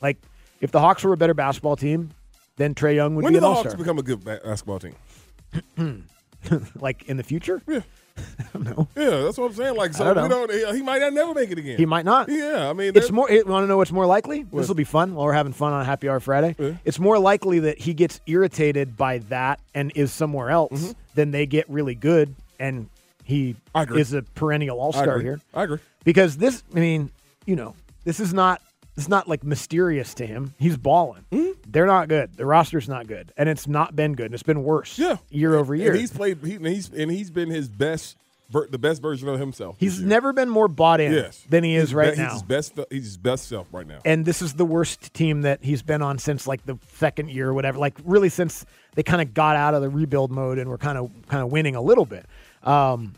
Like 0.00 0.16
if 0.60 0.72
the 0.72 0.80
Hawks 0.80 1.04
were 1.04 1.12
a 1.12 1.16
better 1.16 1.34
basketball 1.34 1.76
team, 1.76 2.10
then 2.56 2.74
Trae 2.74 2.96
Young 2.96 3.14
would 3.14 3.24
be 3.26 3.38
the 3.38 3.46
All 3.46 3.56
Star. 3.56 3.62
When 3.62 3.78
did 3.78 3.84
the 3.84 3.84
Hawks 3.84 3.84
become 3.84 3.98
a 3.98 4.02
good 4.02 4.24
ba- 4.24 4.40
basketball 4.42 4.80
team? 4.80 6.04
like 6.80 7.04
in 7.08 7.16
the 7.16 7.22
future, 7.22 7.62
Yeah. 7.66 7.80
I 8.38 8.44
don't 8.52 8.64
know. 8.64 8.88
Yeah, 8.96 9.22
that's 9.22 9.36
what 9.38 9.46
I'm 9.50 9.54
saying. 9.54 9.74
Like, 9.76 9.92
so 9.92 10.08
I 10.08 10.14
don't 10.14 10.22
we 10.22 10.28
don't. 10.28 10.52
He, 10.52 10.78
he 10.78 10.82
might 10.84 11.00
not 11.00 11.12
never 11.12 11.34
make 11.34 11.50
it 11.50 11.58
again. 11.58 11.76
He 11.78 11.84
might 11.84 12.04
not. 12.04 12.28
Yeah, 12.28 12.70
I 12.70 12.72
mean, 12.72 12.92
It's 12.94 13.10
more. 13.10 13.26
Want 13.28 13.64
to 13.64 13.66
know 13.66 13.76
what's 13.76 13.90
more 13.90 14.06
likely? 14.06 14.44
This 14.44 14.68
will 14.68 14.76
be 14.76 14.84
fun 14.84 15.14
while 15.16 15.26
we're 15.26 15.32
having 15.32 15.52
fun 15.52 15.72
on 15.72 15.84
Happy 15.84 16.08
Hour 16.08 16.20
Friday. 16.20 16.54
Yeah. 16.56 16.74
It's 16.84 17.00
more 17.00 17.18
likely 17.18 17.58
that 17.60 17.80
he 17.80 17.92
gets 17.92 18.20
irritated 18.26 18.96
by 18.96 19.18
that 19.30 19.58
and 19.74 19.90
is 19.96 20.12
somewhere 20.12 20.50
else 20.50 20.94
than 21.16 21.32
they 21.32 21.44
get 21.46 21.68
really 21.68 21.96
good 21.96 22.34
and 22.60 22.88
he 23.24 23.56
Mm-hmm. 23.74 23.98
Is 23.98 24.12
a 24.12 24.22
perennial 24.22 24.78
all 24.78 24.92
star 24.92 25.18
here. 25.18 25.40
I 25.52 25.64
agree. 25.64 25.78
because 26.04 26.36
this 26.36 26.62
i 26.76 26.78
mean 26.78 27.10
you 27.46 27.56
know 27.56 27.74
this 28.04 28.20
is 28.20 28.32
not 28.32 28.62
it's 28.96 29.08
not 29.08 29.28
like 29.28 29.42
mysterious 29.44 30.14
to 30.14 30.26
him 30.26 30.54
he's 30.58 30.76
balling 30.76 31.24
Hmm? 31.32 31.50
they're 31.66 31.86
not 31.86 32.08
good 32.08 32.36
the 32.36 32.46
roster's 32.46 32.88
not 32.88 33.06
good 33.06 33.32
and 33.36 33.48
it's 33.48 33.66
not 33.66 33.94
been 33.96 34.14
good 34.14 34.26
and 34.26 34.34
it's 34.34 34.42
been 34.42 34.62
worse 34.62 34.98
Yeah, 34.98 35.16
year 35.30 35.54
over 35.56 35.74
year 35.74 35.92
And 35.92 36.00
he's 36.00 36.12
played. 36.12 36.38
He, 36.44 36.54
and 36.54 36.66
he's 36.66 36.88
and 36.90 37.10
he's 37.10 37.30
been 37.30 37.50
his 37.50 37.68
best, 37.68 38.16
ver- 38.50 38.68
the 38.68 38.78
best 38.78 39.02
version 39.02 39.28
of 39.28 39.40
himself. 39.40 39.76
He's 39.80 40.00
never 40.00 40.32
been 40.32 40.48
more 40.48 40.68
bought 40.68 41.00
in 41.00 41.12
yes 41.12 41.44
than 41.48 41.64
he 41.64 41.74
is 41.74 41.88
He's 41.90 41.94
right 41.94 42.12
be- 42.14 42.18
now 42.22 42.24
He's 42.24 42.32
his 42.34 42.42
best. 42.42 42.78
He's 42.90 43.04
his 43.04 43.16
best 43.16 43.48
self 43.48 43.66
right 43.72 43.86
now. 43.86 43.98
and 44.04 44.24
this 44.24 44.40
is 44.42 44.54
the 44.54 44.64
worst 44.64 45.12
team 45.14 45.42
that 45.42 45.64
he's 45.64 45.82
been 45.82 46.02
on 46.02 46.18
since 46.18 46.46
like 46.46 46.64
the 46.66 46.78
second 46.94 47.30
year 47.30 47.48
or 47.48 47.54
whatever 47.54 47.78
like 47.78 47.94
really 48.04 48.28
since 48.28 48.64
they 48.94 49.02
kind 49.02 49.20
of 49.22 49.34
got 49.34 49.56
out 49.56 49.74
of 49.74 49.82
the 49.82 49.88
rebuild 49.88 50.30
mode 50.30 50.58
and 50.58 50.70
were 50.70 50.78
kind 50.78 50.98
of 50.98 51.10
kind 51.28 51.42
of 51.42 51.50
winning 51.50 51.74
a 51.74 51.82
little 51.82 52.04
bit 52.06 52.26
um 52.62 53.12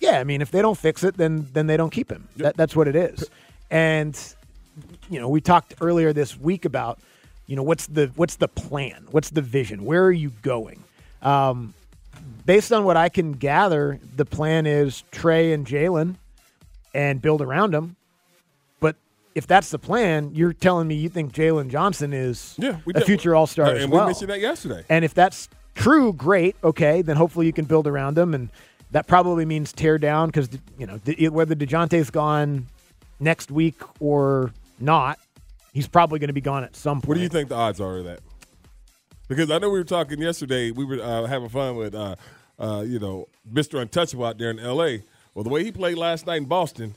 yeah 0.00 0.18
i 0.18 0.24
mean 0.24 0.42
if 0.42 0.50
they 0.50 0.60
don't 0.60 0.76
fix 0.76 1.04
it 1.04 1.16
then 1.16 1.46
then 1.52 1.66
they 1.68 1.76
don't 1.76 1.90
keep 1.90 2.10
him 2.10 2.28
that, 2.36 2.56
that's 2.56 2.74
what 2.74 2.88
it 2.88 2.96
is 2.96 3.24
and 3.70 4.34
you 5.10 5.18
know 5.20 5.28
we 5.28 5.40
talked 5.40 5.74
earlier 5.80 6.12
this 6.12 6.38
week 6.38 6.64
about 6.64 6.98
you 7.46 7.56
know 7.56 7.62
what's 7.62 7.86
the 7.86 8.10
what's 8.16 8.36
the 8.36 8.48
plan 8.48 9.06
what's 9.10 9.30
the 9.30 9.42
vision 9.42 9.84
where 9.84 10.04
are 10.04 10.12
you 10.12 10.30
going 10.42 10.82
um 11.22 11.72
based 12.44 12.72
on 12.72 12.84
what 12.84 12.96
i 12.96 13.08
can 13.08 13.32
gather 13.32 13.98
the 14.16 14.24
plan 14.24 14.66
is 14.66 15.04
trae 15.12 15.52
and 15.54 15.66
jalen 15.66 16.14
and 16.94 17.22
build 17.22 17.40
around 17.40 17.72
them 17.72 17.96
but 18.80 18.96
if 19.34 19.46
that's 19.46 19.70
the 19.70 19.78
plan, 19.78 20.30
you're 20.34 20.54
telling 20.54 20.88
me 20.88 20.94
you 20.94 21.10
think 21.10 21.32
Jalen 21.34 21.68
Johnson 21.70 22.14
is 22.14 22.54
Yeah, 22.56 22.78
a 22.94 23.02
future 23.02 23.34
All 23.34 23.46
Star 23.46 23.66
Uh, 23.66 23.72
as 23.72 23.82
and 23.84 23.92
well. 23.92 24.04
we 24.04 24.06
mentioned 24.12 24.30
that 24.30 24.40
yesterday. 24.40 24.82
And 24.88 25.04
if 25.04 25.12
that's 25.12 25.50
true, 25.74 26.14
great. 26.14 26.56
Okay, 26.64 27.02
then 27.02 27.16
hopefully 27.16 27.44
you 27.44 27.52
can 27.52 27.66
build 27.66 27.86
around 27.86 28.14
them, 28.14 28.32
and 28.32 28.48
that 28.92 29.06
probably 29.06 29.44
means 29.44 29.74
tear 29.74 29.98
down 29.98 30.28
because 30.28 30.48
you 30.78 30.86
know 30.86 30.98
whether 31.30 31.54
Dejounte's 31.54 32.08
gone 32.08 32.66
next 33.20 33.50
week 33.50 33.74
or 34.00 34.52
not, 34.80 35.18
he's 35.72 35.88
probably 35.88 36.18
going 36.18 36.28
to 36.28 36.34
be 36.34 36.40
gone 36.40 36.64
at 36.64 36.76
some 36.76 37.00
point. 37.00 37.08
What 37.08 37.14
do 37.16 37.22
you 37.22 37.28
think 37.28 37.48
the 37.48 37.54
odds 37.54 37.80
are 37.80 37.98
of 37.98 38.04
that? 38.04 38.20
Because 39.28 39.50
I 39.50 39.58
know 39.58 39.70
we 39.70 39.78
were 39.78 39.84
talking 39.84 40.20
yesterday. 40.20 40.70
We 40.70 40.84
were 40.84 41.02
uh, 41.02 41.26
having 41.26 41.48
fun 41.48 41.76
with, 41.76 41.94
uh, 41.94 42.16
uh, 42.58 42.84
you 42.86 42.98
know, 42.98 43.26
Mister 43.50 43.78
Untouchable 43.78 44.24
out 44.24 44.38
there 44.38 44.50
in 44.50 44.58
L.A. 44.60 45.02
Well, 45.34 45.42
the 45.42 45.50
way 45.50 45.64
he 45.64 45.72
played 45.72 45.98
last 45.98 46.26
night 46.26 46.36
in 46.36 46.44
Boston, 46.46 46.94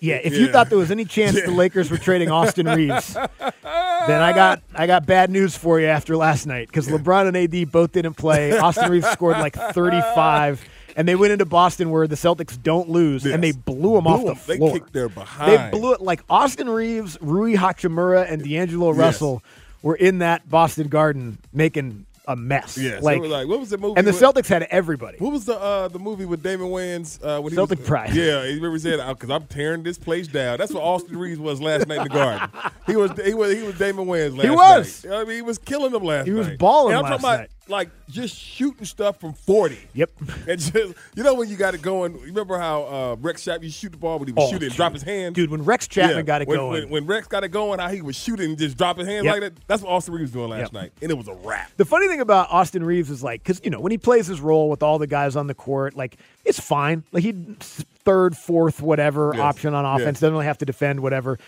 Yeah, 0.00 0.16
if 0.16 0.34
you 0.34 0.48
thought 0.50 0.68
there 0.68 0.78
was 0.78 0.90
any 0.90 1.04
chance 1.04 1.40
the 1.40 1.50
Lakers 1.52 1.90
were 1.90 1.96
trading 1.96 2.30
Austin 2.30 2.66
Reaves, 2.66 3.14
then 3.14 4.20
I 4.22 4.32
got 4.34 4.62
I 4.74 4.86
got 4.86 5.06
bad 5.06 5.30
news 5.30 5.56
for 5.56 5.78
you 5.80 5.86
after 5.86 6.16
last 6.16 6.46
night 6.46 6.66
because 6.66 6.88
LeBron 6.88 7.28
and 7.28 7.36
AD 7.36 7.70
both 7.70 7.92
didn't 7.92 8.14
play. 8.14 8.58
Austin 8.58 8.90
Reaves 8.90 9.06
scored 9.08 9.38
like 9.38 9.54
35, 9.54 10.62
and 10.96 11.06
they 11.08 11.14
went 11.16 11.32
into 11.32 11.44
Boston 11.44 11.90
where 11.90 12.06
the 12.06 12.14
Celtics 12.16 12.60
don't 12.62 12.88
lose, 12.88 13.24
and 13.26 13.42
they 13.42 13.52
blew 13.52 13.94
them 13.94 14.06
off 14.06 14.20
Blew 14.20 14.34
the 14.34 14.40
'em. 14.54 14.60
They 14.60 14.72
kicked 14.72 14.92
their 14.92 15.08
behind. 15.08 15.72
They 15.74 15.78
blew 15.78 15.92
it 15.92 16.00
like 16.00 16.22
Austin 16.28 16.68
Reaves, 16.68 17.18
Rui 17.20 17.54
Hachimura, 17.54 18.30
and 18.30 18.42
D'Angelo 18.42 18.90
Russell 18.90 19.42
were 19.82 19.94
in 19.96 20.18
that 20.18 20.48
Boston 20.48 20.88
Garden 20.88 21.38
making 21.52 22.06
a 22.28 22.36
mess. 22.36 22.78
yes, 22.78 23.02
like, 23.02 23.20
like, 23.22 23.30
like 23.30 23.48
what 23.48 23.58
was 23.58 23.70
the 23.70 23.78
movie? 23.78 23.94
and 23.96 24.06
the 24.06 24.12
with- 24.12 24.20
Celtics 24.20 24.46
had 24.46 24.62
everybody. 24.64 25.16
What 25.18 25.32
was 25.32 25.46
the 25.46 25.58
uh, 25.58 25.88
the 25.88 25.98
movie 25.98 26.26
with 26.26 26.42
Damon 26.44 26.68
Wayans? 26.68 27.18
Uh, 27.24 27.40
when 27.40 27.50
he 27.50 27.56
Celtic 27.56 27.80
was, 27.80 27.88
Pride. 27.88 28.14
Yeah, 28.14 28.44
he 28.46 28.54
remember 28.54 28.78
said 28.78 28.98
because 29.08 29.30
I'm 29.30 29.46
tearing 29.46 29.82
this 29.82 29.98
place 29.98 30.28
down. 30.28 30.58
That's 30.58 30.72
what 30.72 30.82
Austin 30.84 31.16
Reaves 31.16 31.40
was 31.40 31.60
last 31.60 31.88
night 31.88 31.98
in 31.98 32.04
the 32.04 32.08
Garden. 32.10 32.48
He 32.86 32.94
was 32.94 33.10
he 33.24 33.34
was 33.34 33.56
he 33.56 33.62
was 33.62 33.76
Damon 33.78 34.06
Wayans 34.06 34.36
last 34.36 34.44
night. 34.44 34.44
He 34.44 34.50
was. 34.50 35.04
night. 35.04 35.14
I 35.16 35.24
mean, 35.24 35.36
he 35.36 35.42
was 35.42 35.58
killing 35.58 35.90
them 35.92 36.04
last 36.04 36.26
night. 36.26 36.32
He 36.32 36.38
night. 36.40 36.48
was 36.50 36.58
balling 36.58 36.94
And 36.94 37.04
I'm 37.06 37.10
last 37.10 37.22
talking 37.22 37.40
night. 37.40 37.50
Like 37.70 37.88
just 38.08 38.36
shooting 38.36 38.84
stuff 38.84 39.20
from 39.20 39.32
forty. 39.32 39.78
Yep. 39.94 40.10
And 40.48 40.60
just 40.60 40.74
you 40.74 41.22
know 41.22 41.34
when 41.34 41.48
you 41.48 41.56
got 41.56 41.74
it 41.74 41.80
going. 41.82 42.20
Remember 42.20 42.58
how 42.58 42.82
uh, 42.82 43.16
Rex 43.20 43.44
Chapman 43.44 43.62
you 43.64 43.70
shoot 43.70 43.92
the 43.92 43.96
ball 43.98 44.18
when 44.18 44.26
he 44.28 44.32
would 44.32 44.42
Oh, 44.42 44.50
shoot 44.50 44.62
it 44.62 44.66
and 44.66 44.74
drop 44.74 44.92
his 44.92 45.02
hand. 45.02 45.34
Dude, 45.36 45.50
when 45.50 45.64
Rex 45.64 45.86
Chapman 45.86 46.16
Yeah, 46.16 46.22
got 46.22 46.42
it 46.42 46.48
when, 46.48 46.58
going. 46.58 46.82
When, 46.82 46.90
when 46.90 47.06
Rex 47.06 47.28
got 47.28 47.44
it 47.44 47.50
going, 47.50 47.78
how 47.78 47.88
he 47.88 48.02
was 48.02 48.16
shooting 48.16 48.50
and 48.50 48.58
just 48.58 48.76
drop 48.76 48.98
his 48.98 49.06
hands 49.06 49.24
Yep. 49.24 49.32
like 49.32 49.40
that. 49.42 49.52
That's 49.68 49.82
what 49.82 49.90
Austin 49.92 50.14
Reaves 50.14 50.22
was 50.24 50.32
doing 50.32 50.50
last 50.50 50.60
Yep. 50.60 50.72
night, 50.72 50.92
and 51.00 51.10
it 51.10 51.16
was 51.16 51.28
a 51.28 51.34
wrap. 51.34 51.70
The 51.76 51.84
funny 51.84 52.08
thing 52.08 52.20
about 52.20 52.48
Austin 52.50 52.82
Reaves 52.84 53.08
is 53.08 53.22
like, 53.22 53.42
because 53.42 53.60
you 53.62 53.70
know 53.70 53.80
when 53.80 53.92
he 53.92 53.98
plays 53.98 54.26
his 54.26 54.40
role 54.40 54.68
with 54.68 54.82
all 54.82 54.98
the 54.98 55.06
guys 55.06 55.36
on 55.36 55.46
the 55.46 55.54
court, 55.54 55.96
like 55.96 56.16
it's 56.44 56.58
fine. 56.58 57.04
Like 57.12 57.22
he 57.22 57.32
third, 57.60 58.36
fourth, 58.36 58.82
whatever 58.82 59.30
Yes. 59.34 59.40
option 59.42 59.74
on 59.74 59.84
offense 59.84 60.16
Yes. 60.16 60.20
doesn't 60.20 60.32
really 60.32 60.46
have 60.46 60.58
to 60.58 60.64
defend 60.66 61.00
whatever. 61.00 61.38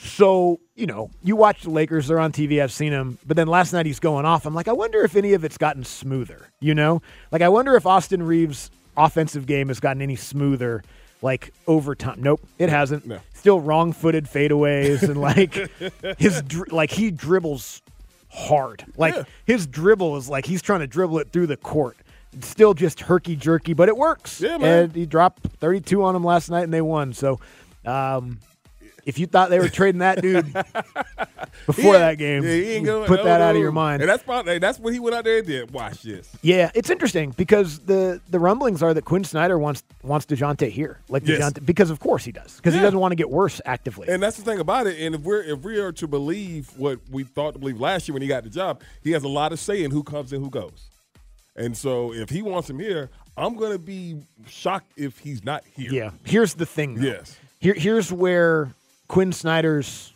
So 0.00 0.60
you 0.76 0.86
know, 0.86 1.10
you 1.24 1.34
watch 1.36 1.62
the 1.62 1.70
Lakers; 1.70 2.06
they're 2.08 2.20
on 2.20 2.32
TV. 2.32 2.62
I've 2.62 2.72
seen 2.72 2.92
him, 2.92 3.18
but 3.26 3.36
then 3.36 3.48
last 3.48 3.72
night 3.72 3.84
he's 3.84 3.98
going 4.00 4.24
off. 4.24 4.46
I'm 4.46 4.54
like, 4.54 4.68
I 4.68 4.72
wonder 4.72 5.02
if 5.02 5.16
any 5.16 5.32
of 5.34 5.44
it's 5.44 5.58
gotten 5.58 5.84
smoother. 5.84 6.48
You 6.60 6.74
know, 6.74 7.02
like 7.32 7.42
I 7.42 7.48
wonder 7.48 7.74
if 7.74 7.84
Austin 7.84 8.22
Reaves' 8.22 8.70
offensive 8.96 9.46
game 9.46 9.68
has 9.68 9.80
gotten 9.80 10.00
any 10.02 10.16
smoother. 10.16 10.82
Like 11.20 11.52
over 11.66 11.96
time, 11.96 12.18
nope, 12.22 12.40
it 12.58 12.68
hasn't. 12.68 13.04
No. 13.06 13.18
Still 13.34 13.58
wrong-footed 13.60 14.26
fadeaways 14.26 15.02
and 15.02 15.20
like 15.20 15.54
his 16.18 16.42
dri- 16.42 16.68
like 16.70 16.92
he 16.92 17.10
dribbles 17.10 17.82
hard. 18.30 18.84
Like 18.96 19.16
Yeah. 19.16 19.24
his 19.44 19.66
dribble 19.66 20.16
is 20.16 20.28
like 20.28 20.46
he's 20.46 20.62
trying 20.62 20.78
to 20.80 20.86
dribble 20.86 21.18
it 21.18 21.30
through 21.32 21.48
the 21.48 21.56
court. 21.56 21.96
It's 22.34 22.46
still 22.46 22.72
just 22.72 23.00
herky 23.00 23.34
jerky, 23.34 23.72
but 23.72 23.88
it 23.88 23.96
works. 23.96 24.40
Yeah, 24.40 24.58
man. 24.58 24.84
And 24.84 24.94
he 24.94 25.06
dropped 25.06 25.42
32 25.58 26.00
on 26.04 26.14
him 26.14 26.22
last 26.22 26.50
night 26.50 26.62
and 26.62 26.72
they 26.72 26.82
won. 26.82 27.12
So, 27.14 27.40
um, 27.84 28.38
if 29.08 29.18
you 29.18 29.26
thought 29.26 29.48
they 29.48 29.58
were 29.58 29.70
trading 29.70 30.00
that 30.00 30.20
dude 30.20 30.52
before 31.66 31.94
He 31.94 31.98
that 31.98 32.18
game, 32.18 32.44
yeah, 32.44 32.78
going- 32.80 33.06
put 33.06 33.24
that 33.24 33.38
no, 33.38 33.44
out 33.46 33.56
of 33.56 33.60
your 33.62 33.72
mind. 33.72 34.02
And 34.02 34.08
that's 34.10 34.22
probably 34.22 34.58
that's 34.58 34.78
what 34.78 34.92
he 34.92 35.00
went 35.00 35.16
out 35.16 35.24
there 35.24 35.38
and 35.38 35.46
did. 35.46 35.70
Watch 35.70 36.02
this. 36.02 36.30
Yeah, 36.42 36.70
it's 36.74 36.90
interesting 36.90 37.30
because 37.36 37.78
the 37.80 38.20
the 38.28 38.38
rumblings 38.38 38.82
are 38.82 38.92
that 38.92 39.06
Quin 39.06 39.24
Snyder 39.24 39.58
wants 39.58 39.82
wants 40.02 40.26
Dejounte 40.26 40.70
here, 40.70 41.00
like 41.08 41.26
Yes. 41.26 41.40
Dejounte, 41.40 41.64
because 41.64 41.90
of 41.90 42.00
course 42.00 42.24
he 42.24 42.32
does, 42.32 42.56
because 42.56 42.74
he 42.74 42.80
doesn't 42.80 42.98
want 43.00 43.12
to 43.12 43.16
get 43.16 43.30
worse 43.30 43.60
actively. 43.64 44.08
And 44.08 44.22
that's 44.22 44.36
the 44.36 44.42
thing 44.44 44.60
about 44.60 44.86
it. 44.86 45.00
And 45.00 45.14
if 45.14 45.22
we're 45.22 45.42
if 45.42 45.60
we 45.60 45.78
are 45.78 45.92
to 45.92 46.06
believe 46.06 46.68
what 46.76 47.00
we 47.10 47.24
thought 47.24 47.54
to 47.54 47.58
believe 47.58 47.80
last 47.80 48.08
year 48.08 48.12
when 48.12 48.22
he 48.22 48.28
got 48.28 48.44
the 48.44 48.50
job, 48.50 48.82
he 49.02 49.12
has 49.12 49.24
a 49.24 49.28
lot 49.28 49.52
of 49.52 49.58
say 49.58 49.82
in 49.82 49.90
who 49.90 50.02
comes 50.02 50.32
and 50.34 50.44
who 50.44 50.50
goes. 50.50 50.90
And 51.56 51.76
so 51.76 52.12
if 52.12 52.28
he 52.28 52.42
wants 52.42 52.68
him 52.70 52.78
here, 52.78 53.10
I'm 53.38 53.56
going 53.56 53.72
to 53.72 53.78
be 53.80 54.20
shocked 54.46 54.92
if 54.96 55.18
he's 55.18 55.42
not 55.44 55.64
here. 55.74 55.90
Yeah. 55.92 56.10
Here's 56.24 56.54
the 56.54 56.66
thing. 56.66 56.94
Though. 56.96 57.06
Yes. 57.06 57.36
Here, 57.58 57.74
here's 57.74 58.12
where 58.12 58.72
Quin 59.08 59.32
Snyder's 59.32 60.12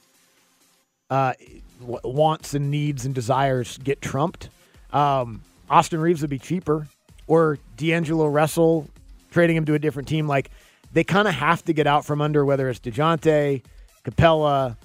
uh, 1.10 1.32
wants 1.80 2.54
and 2.54 2.70
needs 2.70 3.04
and 3.04 3.14
desires 3.14 3.78
get 3.78 4.00
trumped. 4.00 4.50
Um, 4.92 5.42
Austin 5.68 6.00
Reaves 6.00 6.20
would 6.20 6.30
be 6.30 6.38
cheaper, 6.38 6.86
or 7.26 7.58
D'Angelo 7.76 8.26
Russell 8.26 8.88
trading 9.30 9.56
him 9.56 9.64
to 9.64 9.74
a 9.74 9.78
different 9.78 10.08
team. 10.08 10.28
Like 10.28 10.50
they 10.92 11.04
kind 11.04 11.26
of 11.26 11.34
have 11.34 11.64
to 11.64 11.72
get 11.72 11.86
out 11.86 12.04
from 12.04 12.20
under 12.20 12.44
whether 12.44 12.68
it's 12.68 12.78
Dejounte, 12.78 13.62
Capela, 14.04 14.76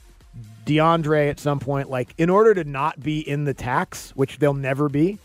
DeAndre 0.66 1.30
at 1.30 1.40
some 1.40 1.60
point. 1.60 1.90
Like 1.90 2.14
in 2.18 2.30
order 2.30 2.54
to 2.54 2.64
not 2.64 3.02
be 3.02 3.20
in 3.20 3.44
the 3.44 3.54
tax, 3.54 4.12
which 4.16 4.40
they'll 4.40 4.54
never 4.54 4.90
be. 4.90 5.20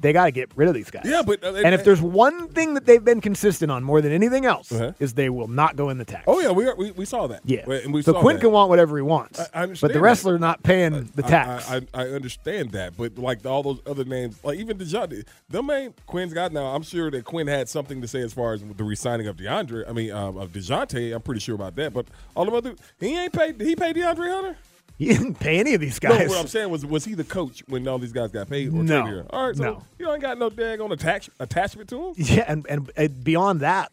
They 0.00 0.12
got 0.12 0.26
to 0.26 0.30
get 0.30 0.50
rid 0.54 0.68
of 0.68 0.74
these 0.74 0.90
guys. 0.90 1.02
Yeah, 1.04 1.22
but- 1.26 1.42
uh, 1.42 1.54
and 1.54 1.74
if 1.74 1.84
there's 1.84 2.00
one 2.00 2.48
thing 2.48 2.74
that 2.74 2.86
they've 2.86 3.04
been 3.04 3.20
consistent 3.20 3.70
on 3.72 3.82
more 3.82 4.00
than 4.00 4.12
anything 4.12 4.44
else, 4.46 4.70
Uh-huh. 4.70 4.92
is 5.00 5.14
they 5.14 5.28
will 5.28 5.48
not 5.48 5.74
go 5.74 5.88
in 5.88 5.98
the 5.98 6.04
tax. 6.04 6.24
Oh 6.26 6.40
yeah, 6.40 6.50
we 6.52 6.66
are, 6.66 6.76
we, 6.76 6.92
we 6.92 7.04
saw 7.04 7.26
that. 7.26 7.40
Yeah. 7.44 7.68
and 7.68 7.92
we 7.92 8.02
so 8.02 8.14
Quin 8.14 8.36
that. 8.36 8.40
can 8.42 8.52
want 8.52 8.68
whatever 8.70 8.96
he 8.96 9.02
wants. 9.02 9.40
I- 9.40 9.62
I 9.62 9.66
but 9.66 9.80
the 9.80 9.88
that. 9.88 9.94
Ressler 9.98 10.38
not 10.38 10.62
paying 10.62 11.10
the 11.14 11.22
tax. 11.22 11.68
I, 11.70 11.80
I, 11.94 12.02
understand 12.10 12.70
that, 12.72 12.96
but 12.96 13.18
like 13.18 13.44
all 13.44 13.62
those 13.62 13.80
other 13.86 14.04
names, 14.04 14.38
like 14.44 14.58
even 14.58 14.78
DeJounte, 14.78 15.24
them 15.48 15.70
ain't 15.70 15.94
Quin's 16.06 16.32
got 16.32 16.52
now. 16.52 16.66
I'm 16.74 16.82
sure 16.82 17.10
that 17.10 17.24
Quin 17.24 17.46
had 17.48 17.68
something 17.68 18.00
to 18.00 18.06
say 18.08 18.20
as 18.22 18.32
far 18.32 18.52
as 18.52 18.62
the 18.62 18.84
resigning 18.84 19.26
of 19.26 19.36
DeAndre. 19.36 19.88
I 19.88 19.92
mean, 19.92 20.10
um, 20.12 20.36
of 20.36 20.52
Dejounte. 20.52 21.14
I'm 21.14 21.22
pretty 21.22 21.40
sure 21.40 21.54
about 21.56 21.74
that. 21.76 21.92
But 21.92 22.06
all 22.36 22.44
the 22.44 22.52
other, 22.52 22.74
he 23.00 23.16
ain't 23.18 23.32
paid. 23.32 23.60
He 23.60 23.74
paid 23.74 23.96
DeAndre 23.96 24.32
Hunter? 24.32 24.56
He 24.98 25.06
didn't 25.06 25.36
pay 25.36 25.58
any 25.60 25.74
of 25.74 25.80
these 25.80 25.98
guys. 25.98 26.18
No, 26.28 26.34
what 26.34 26.40
I'm 26.40 26.48
saying 26.48 26.68
was, 26.70 26.84
was 26.84 27.04
he 27.04 27.14
the 27.14 27.24
coach 27.24 27.62
when 27.68 27.86
all 27.88 27.98
these 27.98 28.12
guys 28.12 28.30
got 28.32 28.50
paid? 28.50 28.68
Or 28.68 28.82
No. 28.82 29.06
here? 29.06 29.26
All 29.30 29.46
right, 29.46 29.56
so 29.56 29.62
No. 29.62 29.82
you 29.98 30.10
ain't 30.12 30.20
got 30.20 30.38
no 30.38 30.50
daggone 30.50 30.90
attach, 30.92 31.30
attachment 31.38 31.88
to 31.90 32.08
him. 32.08 32.14
yeah, 32.16 32.44
and, 32.48 32.66
and 32.68 32.90
and 32.96 33.24
beyond 33.24 33.60
that, 33.60 33.92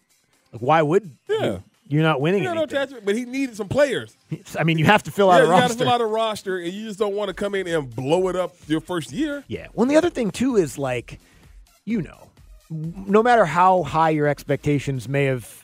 like, 0.52 0.62
why 0.62 0.82
would 0.82 1.12
Yeah. 1.30 1.46
you? 1.46 1.64
You're 1.88 2.02
not 2.02 2.20
winning 2.20 2.42
He 2.42 2.48
no 2.48 2.64
attachment, 2.64 3.06
but 3.06 3.16
he 3.16 3.26
needed 3.26 3.56
some 3.56 3.68
players. 3.68 4.18
I 4.58 4.64
mean, 4.64 4.80
you 4.80 4.86
have 4.86 5.04
to 5.04 5.12
fill 5.12 5.30
out 5.30 5.36
yeah, 5.38 5.42
a 5.44 5.46
you 5.46 5.50
got 5.52 5.56
to 5.58 5.62
roster. 5.66 5.78
fill 5.78 5.90
out 5.94 6.02
a 6.02 6.06
roster, 6.08 6.58
and 6.58 6.74
you 6.74 6.88
just 6.88 6.98
don't 6.98 7.14
want 7.14 7.28
to 7.28 7.36
come 7.36 7.54
in 7.54 7.68
and 7.68 7.96
blow 7.96 8.28
it 8.30 8.36
up 8.36 8.56
your 8.66 8.82
first 8.82 9.12
year. 9.12 9.44
yeah. 9.48 9.68
Well, 9.74 9.84
and 9.84 9.92
the 9.92 9.96
other 9.96 10.10
thing 10.10 10.32
too 10.32 10.56
is 10.56 10.80
like, 10.80 11.20
you 11.86 12.02
know, 12.02 12.30
no 12.72 13.22
matter 13.22 13.46
how 13.46 13.84
high 13.84 14.10
your 14.10 14.26
expectations 14.26 15.08
may 15.08 15.26
have 15.26 15.64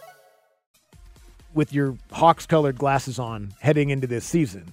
With 1.53 1.73
your 1.73 1.95
Hawks 2.11 2.45
colored 2.45 2.77
glasses 2.77 3.19
on 3.19 3.53
heading 3.59 3.89
into 3.89 4.07
this 4.07 4.23
season, 4.25 4.71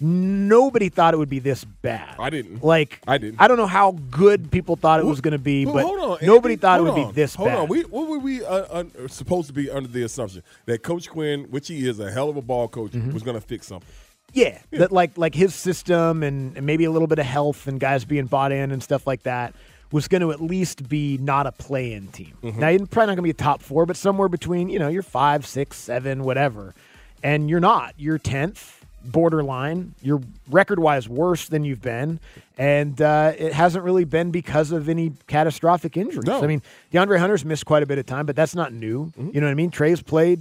nobody 0.00 0.88
thought 0.88 1.14
it 1.14 1.16
would 1.16 1.28
be 1.30 1.38
this 1.38 1.64
bad. 1.64 2.16
I 2.18 2.30
didn't. 2.30 2.62
Like 2.62 3.00
I 3.06 3.18
didn't. 3.18 3.40
I 3.40 3.48
don't 3.48 3.56
know 3.56 3.66
how 3.66 3.92
good 4.10 4.50
people 4.50 4.76
thought 4.76 5.00
it 5.00 5.06
was 5.06 5.20
going 5.20 5.32
to 5.32 5.38
be, 5.38 5.64
Well, 5.64 5.74
but 5.74 5.84
hold 5.84 5.98
on, 6.20 6.26
nobody 6.26 6.56
thought 6.56 6.80
it 6.80 6.82
would 6.82 6.92
on, 6.98 7.06
be 7.08 7.12
this 7.12 7.34
hold 7.34 7.48
bad. 7.48 7.58
on. 7.58 7.68
We, 7.68 7.82
what 7.82 8.08
were 8.08 8.18
we 8.18 8.44
uh, 8.44 8.78
un, 8.80 9.08
supposed 9.08 9.46
to 9.48 9.52
be 9.52 9.70
under 9.70 9.88
the 9.88 10.02
assumption 10.02 10.42
that 10.66 10.82
Coach 10.82 11.08
Quin, 11.08 11.44
which 11.44 11.68
he 11.68 11.88
is 11.88 12.00
a 12.00 12.10
hell 12.10 12.28
of 12.28 12.36
a 12.36 12.42
ball 12.42 12.68
coach, 12.68 12.92
Mm-hmm. 12.92 13.12
was 13.12 13.22
going 13.22 13.36
to 13.36 13.46
fix 13.46 13.68
something? 13.68 13.88
Yeah, 14.34 14.58
that 14.70 14.92
like 14.92 15.18
like 15.18 15.34
his 15.34 15.54
system 15.54 16.22
and, 16.22 16.56
and 16.56 16.64
maybe 16.66 16.84
a 16.84 16.90
little 16.90 17.08
bit 17.08 17.18
of 17.18 17.26
health 17.26 17.66
and 17.66 17.78
guys 17.78 18.04
being 18.06 18.24
bought 18.26 18.50
in 18.50 18.70
and 18.72 18.82
stuff 18.82 19.06
like 19.06 19.24
that 19.24 19.54
was 19.92 20.08
going 20.08 20.22
to 20.22 20.32
at 20.32 20.40
least 20.40 20.88
be 20.88 21.18
not 21.18 21.46
a 21.46 21.52
play-in 21.52 22.08
team. 22.08 22.32
Mm-hmm. 22.42 22.58
Now 22.58 22.68
you're 22.68 22.86
probably 22.86 23.06
not 23.06 23.16
going 23.16 23.16
to 23.18 23.22
be 23.22 23.30
a 23.30 23.34
top 23.34 23.62
four, 23.62 23.86
but 23.86 23.96
somewhere 23.96 24.28
between 24.28 24.68
you 24.68 24.78
know 24.78 24.88
you're 24.88 25.02
five, 25.02 25.46
six, 25.46 25.76
seven, 25.76 26.24
whatever, 26.24 26.74
and 27.22 27.48
you're 27.48 27.60
not. 27.60 27.94
You're 27.98 28.18
tenth, 28.18 28.84
borderline. 29.04 29.94
You're 30.02 30.22
record-wise 30.50 31.08
worse 31.08 31.46
than 31.46 31.64
you've 31.64 31.82
been, 31.82 32.18
and 32.56 33.00
uh, 33.00 33.34
it 33.36 33.52
hasn't 33.52 33.84
really 33.84 34.04
been 34.04 34.30
because 34.30 34.72
of 34.72 34.88
any 34.88 35.12
catastrophic 35.26 35.96
injuries. 35.96 36.26
No. 36.26 36.42
I 36.42 36.46
mean, 36.46 36.62
DeAndre 36.92 37.18
Hunter's 37.18 37.44
missed 37.44 37.66
quite 37.66 37.82
a 37.82 37.86
bit 37.86 37.98
of 37.98 38.06
time, 38.06 38.26
but 38.26 38.34
that's 38.34 38.54
not 38.54 38.72
new. 38.72 39.06
Mm-hmm. 39.06 39.30
You 39.34 39.40
know 39.40 39.46
what 39.46 39.52
I 39.52 39.54
mean? 39.54 39.70
Trae's 39.70 40.02
played. 40.02 40.40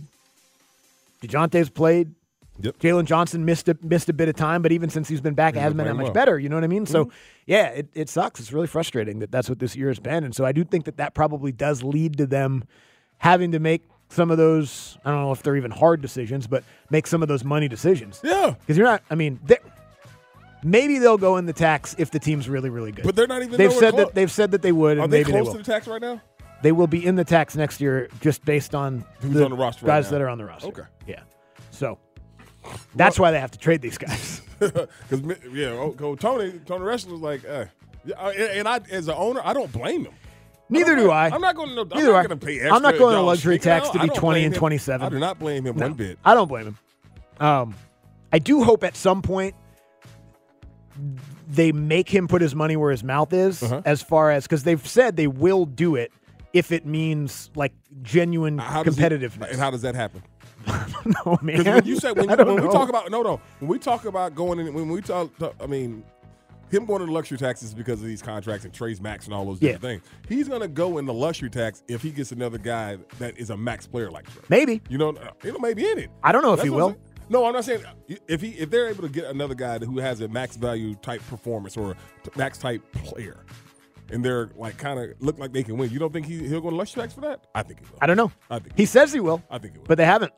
Dejounte's 1.22 1.70
played. 1.70 2.14
Yep. 2.60 2.78
Jalen 2.80 3.06
Johnson 3.06 3.44
missed 3.46 3.70
a, 3.70 3.78
missed 3.82 4.10
a 4.10 4.14
bit 4.14 4.30
of 4.30 4.36
time, 4.36 4.62
but 4.62 4.72
even 4.72 4.90
since 4.90 5.08
he's 5.08 5.22
been 5.22 5.34
back, 5.34 5.56
it 5.56 5.60
hasn't 5.60 5.78
been 5.78 5.88
that 5.88 5.96
much 5.96 6.06
well. 6.06 6.14
better. 6.14 6.38
You 6.38 6.50
know 6.50 6.56
what 6.58 6.64
I 6.64 6.68
mean? 6.68 6.86
So, 6.86 7.06
Mhm. 7.06 7.12
yeah, 7.48 7.68
it, 7.70 7.88
it 7.94 8.10
sucks. 8.10 8.40
It's 8.40 8.52
really 8.54 8.68
frustrating 8.68 9.20
that 9.20 9.32
that's 9.32 9.50
what 9.50 9.58
this 9.60 9.76
year 9.76 9.88
has 9.88 10.00
been. 10.00 10.24
And 10.24 10.36
so 10.36 10.46
I 10.46 10.52
do 10.52 10.64
think 10.64 10.86
that 10.86 10.98
that 10.98 11.14
probably 11.16 11.52
does 11.52 11.82
lead 11.82 12.18
to 12.18 12.28
them 12.28 12.64
having 13.18 13.52
to 13.54 13.60
make 13.60 13.84
some 14.10 14.30
of 14.30 14.38
those, 14.38 14.98
I 15.06 15.12
don't 15.12 15.22
know 15.22 15.32
if 15.32 15.42
they're 15.42 15.56
even 15.56 15.72
hard 15.72 16.02
decisions, 16.02 16.46
but 16.46 16.64
make 16.90 17.08
some 17.08 17.22
of 17.24 17.30
those 17.30 17.44
money 17.44 17.68
decisions. 17.68 18.20
Yeah. 18.24 18.56
Because 18.60 18.78
you're 18.78 18.86
not, 18.88 19.02
I 19.10 19.16
mean, 19.16 19.40
they- 19.46 19.58
maybe 20.64 21.00
they'll 21.00 21.18
go 21.18 21.38
in 21.38 21.46
the 21.46 21.54
tax 21.54 21.96
if 21.98 22.12
the 22.12 22.20
team's 22.20 22.48
really, 22.50 22.70
really 22.70 22.92
good. 22.92 23.06
But 23.06 23.16
they're 23.16 23.26
not 23.28 23.42
even 23.42 23.58
They've 23.58 23.72
said 23.72 23.94
close. 23.94 24.06
that 24.08 24.16
they've 24.16 24.32
said 24.32 24.52
that 24.52 24.62
they 24.62 24.72
would, 24.74 25.00
Are 25.00 25.08
they 25.08 25.24
close 25.24 25.48
they 25.48 25.52
to 25.54 25.58
the 25.60 25.64
tax 25.64 25.88
right 25.88 26.02
now? 26.02 26.22
They 26.62 26.72
will 26.74 26.88
be 26.88 27.04
in 27.04 27.16
the 27.16 27.24
tax 27.24 27.56
next 27.56 27.82
year 27.82 28.08
just 28.20 28.46
based 28.46 28.76
on 28.76 29.04
Who's 29.22 29.34
the 29.34 29.46
on 29.46 29.52
the 29.52 29.58
roster 29.58 29.86
right 29.88 29.96
guys 29.96 30.06
now? 30.06 30.12
that 30.12 30.22
are 30.22 30.30
on 30.30 30.38
the 30.38 30.46
roster. 30.46 30.68
Okay. 30.68 30.82
Yeah. 31.08 31.22
So 31.72 31.98
that's 32.96 33.18
why 33.20 33.32
they 33.32 33.40
have 33.40 33.52
to 33.52 33.60
trade 33.60 33.82
these 33.82 33.98
guys. 33.98 34.42
Because 34.62 34.88
yeah, 35.52 35.70
oh, 35.70 36.16
Tony 36.20 36.52
Tony 36.68 36.86
Ressler 36.86 37.14
was 37.14 37.22
like, 37.22 37.44
I- 37.50 37.68
and 38.54 38.68
I 38.68 38.80
as 38.92 39.08
an 39.08 39.16
owner, 39.18 39.42
I 39.44 39.54
don't 39.54 39.72
blame 39.72 40.06
him. 40.06 40.14
Neither 40.70 40.96
do 40.96 41.10
I. 41.10 41.30
I'm 41.30 41.42
not 41.42 41.56
going 41.56 41.70
to. 41.76 41.82
I'm 41.82 41.88
Neither 41.90 42.06
do 42.06 42.14
I. 42.16 42.22
not 42.22 42.28
going 42.30 42.40
to 42.40 42.46
pay 42.46 42.60
extra. 42.60 42.76
I'm 42.76 42.82
not 42.84 42.98
going 42.98 43.16
to 43.16 43.22
luxury 43.22 43.58
tax 43.58 43.90
to 43.90 44.00
be 44.00 44.08
20 44.08 44.20
blame 44.20 44.46
and 44.46 44.54
him. 44.54 44.60
27. 44.60 45.06
I 45.08 45.10
do 45.10 45.18
not 45.20 45.40
blame 45.40 45.66
him 45.66 45.76
No, 45.78 45.86
one 45.88 45.94
bit. 45.96 46.20
I 46.24 46.36
don't 46.36 46.48
blame 46.48 46.66
him. 46.68 46.78
Um, 47.40 47.76
I 48.32 48.38
do 48.38 48.64
hope 48.64 48.84
at 48.84 48.96
some 48.96 49.22
point 49.24 49.56
they 51.50 51.72
make 51.72 52.08
him 52.10 52.28
put 52.28 52.42
his 52.42 52.54
money 52.56 52.76
where 52.78 52.92
his 52.92 53.04
mouth 53.04 53.34
is, 53.34 53.62
Uh-huh. 53.64 53.82
as 53.86 54.02
far 54.02 54.32
as 54.32 54.44
because 54.44 54.64
they've 54.64 54.86
said 54.88 55.18
they 55.18 55.28
will 55.28 55.66
do 55.66 55.96
it 55.96 56.12
if 56.54 56.72
it 56.72 56.86
means 56.86 57.50
like 57.56 57.74
genuine 58.04 58.58
does 58.58 58.86
he- 58.86 58.92
competitiveness. 59.04 59.50
and 59.50 59.60
how 59.60 59.72
does 59.72 59.82
that 59.82 59.96
happen? 59.96 60.22
no 61.26 61.38
man, 61.42 61.64
when 61.64 61.86
you 61.86 61.96
say 62.00 62.12
when, 62.12 62.30
you, 62.30 62.36
when 62.36 62.62
we 62.64 62.72
talk 62.72 62.90
about 62.90 63.10
no 63.12 63.22
no 63.22 63.42
when 63.60 63.70
we 63.70 63.80
talk 63.80 64.06
about 64.06 64.36
going 64.36 64.60
in 64.60 64.74
when 64.74 64.90
we 64.90 65.02
talk, 65.02 65.32
I 65.60 65.66
mean 65.68 66.04
him 66.70 66.86
going 66.86 67.02
to 67.02 67.06
the 67.06 67.12
luxury 67.12 67.38
taxes 67.38 67.74
because 67.74 68.00
of 68.00 68.06
these 68.08 68.22
contracts 68.22 68.64
and 68.64 68.74
Trae's 68.74 69.02
max 69.02 69.26
and 69.26 69.34
all 69.34 69.46
those 69.46 69.60
different 69.60 69.84
Yeah. 69.84 69.90
things. 69.90 70.04
He's 70.30 70.48
going 70.48 70.62
to 70.62 70.70
go 70.70 71.00
in 71.00 71.06
the 71.06 71.14
luxury 71.14 71.50
tax 71.50 71.84
if 71.90 72.02
he 72.02 72.12
gets 72.12 72.32
another 72.32 72.58
guy 72.58 72.98
that 73.20 73.38
is 73.38 73.50
a 73.50 73.58
max 73.58 73.86
player 73.86 74.10
like 74.10 74.26
Trae. 74.30 74.50
maybe 74.50 74.82
You 74.88 74.98
know, 74.98 75.10
uh, 75.10 75.32
you 75.44 75.52
know, 75.52 75.60
maybe 75.60 75.86
in 75.90 76.00
it. 76.00 76.10
I 76.24 76.32
don't 76.32 76.44
know 76.44 76.54
if 76.54 76.62
he 76.62 76.70
I'm 76.70 76.74
will. 76.76 76.96
No, 77.28 77.46
I'm 77.46 77.52
not 77.54 77.66
saying 77.66 77.84
if 78.28 78.40
he 78.42 78.50
if 78.52 78.70
they're 78.70 78.88
able 78.88 79.02
to 79.04 79.10
get 79.10 79.26
another 79.26 79.54
guy 79.56 79.80
who 79.80 80.00
has 80.00 80.22
a 80.22 80.28
max 80.30 80.56
value 80.56 80.96
type 80.96 81.22
performance 81.28 81.76
or 81.76 81.96
max 82.38 82.58
type 82.58 82.82
player, 82.94 83.44
and 84.10 84.24
they're 84.26 84.50
like 84.56 84.78
kind 84.78 85.00
of 85.00 85.10
look 85.20 85.38
like 85.40 85.54
they 85.54 85.64
can 85.64 85.78
win. 85.78 85.90
You 85.90 86.00
don't 86.00 86.12
think 86.14 86.26
he 86.26 86.48
he'll 86.48 86.62
go 86.62 86.70
to 86.70 86.76
luxury 86.76 87.02
tax 87.04 87.14
for 87.14 87.22
that? 87.22 87.46
I 87.56 87.64
think 87.64 87.80
he 87.80 87.86
will. 87.86 87.98
I 88.02 88.06
don't 88.08 88.18
know. 88.18 88.32
I 88.50 88.60
think 88.60 88.78
he 88.78 88.86
says 88.86 89.14
he 89.14 89.20
will. 89.20 89.42
I 89.50 89.58
think 89.58 89.74
he 89.74 89.80
will. 89.80 89.88
but 89.88 89.98
they 89.98 90.06
haven't. 90.06 90.34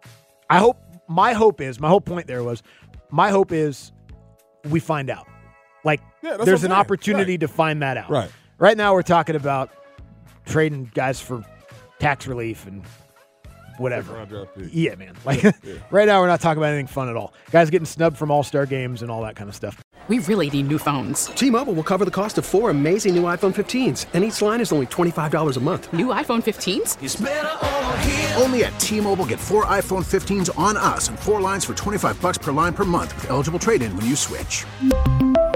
I 0.49 0.59
hope. 0.59 0.77
My 1.07 1.33
hope 1.33 1.61
is. 1.61 1.79
My 1.79 1.89
whole 1.89 2.01
point 2.01 2.27
there 2.27 2.43
was. 2.43 2.63
My 3.11 3.29
hope 3.29 3.51
is, 3.51 3.91
we 4.69 4.79
find 4.79 5.09
out. 5.09 5.27
Like 5.83 6.01
Yeah, 6.21 6.37
there's 6.37 6.63
an 6.63 6.69
saying. 6.69 6.79
opportunity 6.79 7.33
Right. 7.33 7.39
to 7.41 7.47
find 7.47 7.81
that 7.81 7.97
out. 7.97 8.09
Right. 8.09 8.29
Right 8.57 8.77
now 8.77 8.93
we're 8.93 9.01
talking 9.03 9.35
about 9.35 9.69
trading 10.45 10.89
guys 10.93 11.19
for 11.19 11.43
tax 11.99 12.25
relief 12.27 12.65
and 12.65 12.83
whatever. 13.77 14.03
Second 14.07 14.17
round 14.17 14.29
draft 14.29 14.55
pick. 14.55 14.69
Yeah, 14.71 14.95
man. 14.95 15.15
Like 15.25 15.43
Yeah. 15.43 15.51
right 15.91 16.07
now 16.07 16.21
we're 16.21 16.27
not 16.27 16.41
talking 16.41 16.57
about 16.57 16.69
anything 16.69 16.87
fun 16.87 17.09
at 17.09 17.15
all. 17.15 17.33
Guys 17.51 17.69
getting 17.69 17.85
snubbed 17.85 18.17
from 18.17 18.31
All 18.31 18.43
Star 18.43 18.65
games 18.65 19.01
and 19.01 19.09
all 19.11 19.21
that 19.23 19.35
kind 19.35 19.49
of 19.49 19.55
stuff. 19.55 19.81
We 20.09 20.19
really 20.19 20.49
need 20.49 20.67
new 20.67 20.77
phones. 20.77 21.27
T-Mobile 21.27 21.71
will 21.73 21.83
cover 21.83 22.03
the 22.03 22.11
cost 22.11 22.37
of 22.37 22.45
four 22.45 22.69
amazing 22.69 23.15
new 23.15 23.23
iPhone 23.23 23.53
15s, 23.55 24.05
and 24.13 24.21
each 24.25 24.41
line 24.41 24.59
is 24.59 24.73
only 24.73 24.85
$25 24.87 25.55
a 25.55 25.59
month. 25.61 25.93
New 25.93 26.07
iPhone 26.07 26.43
15s? 26.43 28.41
Only 28.41 28.65
at 28.65 28.77
T-Mobile 28.81 29.25
get 29.25 29.39
four 29.39 29.63
iPhone 29.65 30.03
15s 30.03 30.49
on 30.59 30.75
us 30.75 31.07
and 31.07 31.17
four 31.17 31.39
lines 31.39 31.63
for 31.63 31.73
25 31.73 32.21
bucks 32.21 32.37
per 32.37 32.51
line 32.51 32.73
per 32.73 32.83
month 32.83 33.15
with 33.15 33.29
eligible 33.29 33.59
trade-in 33.59 33.95
when 33.95 34.05
you 34.05 34.17
switch. 34.17 34.65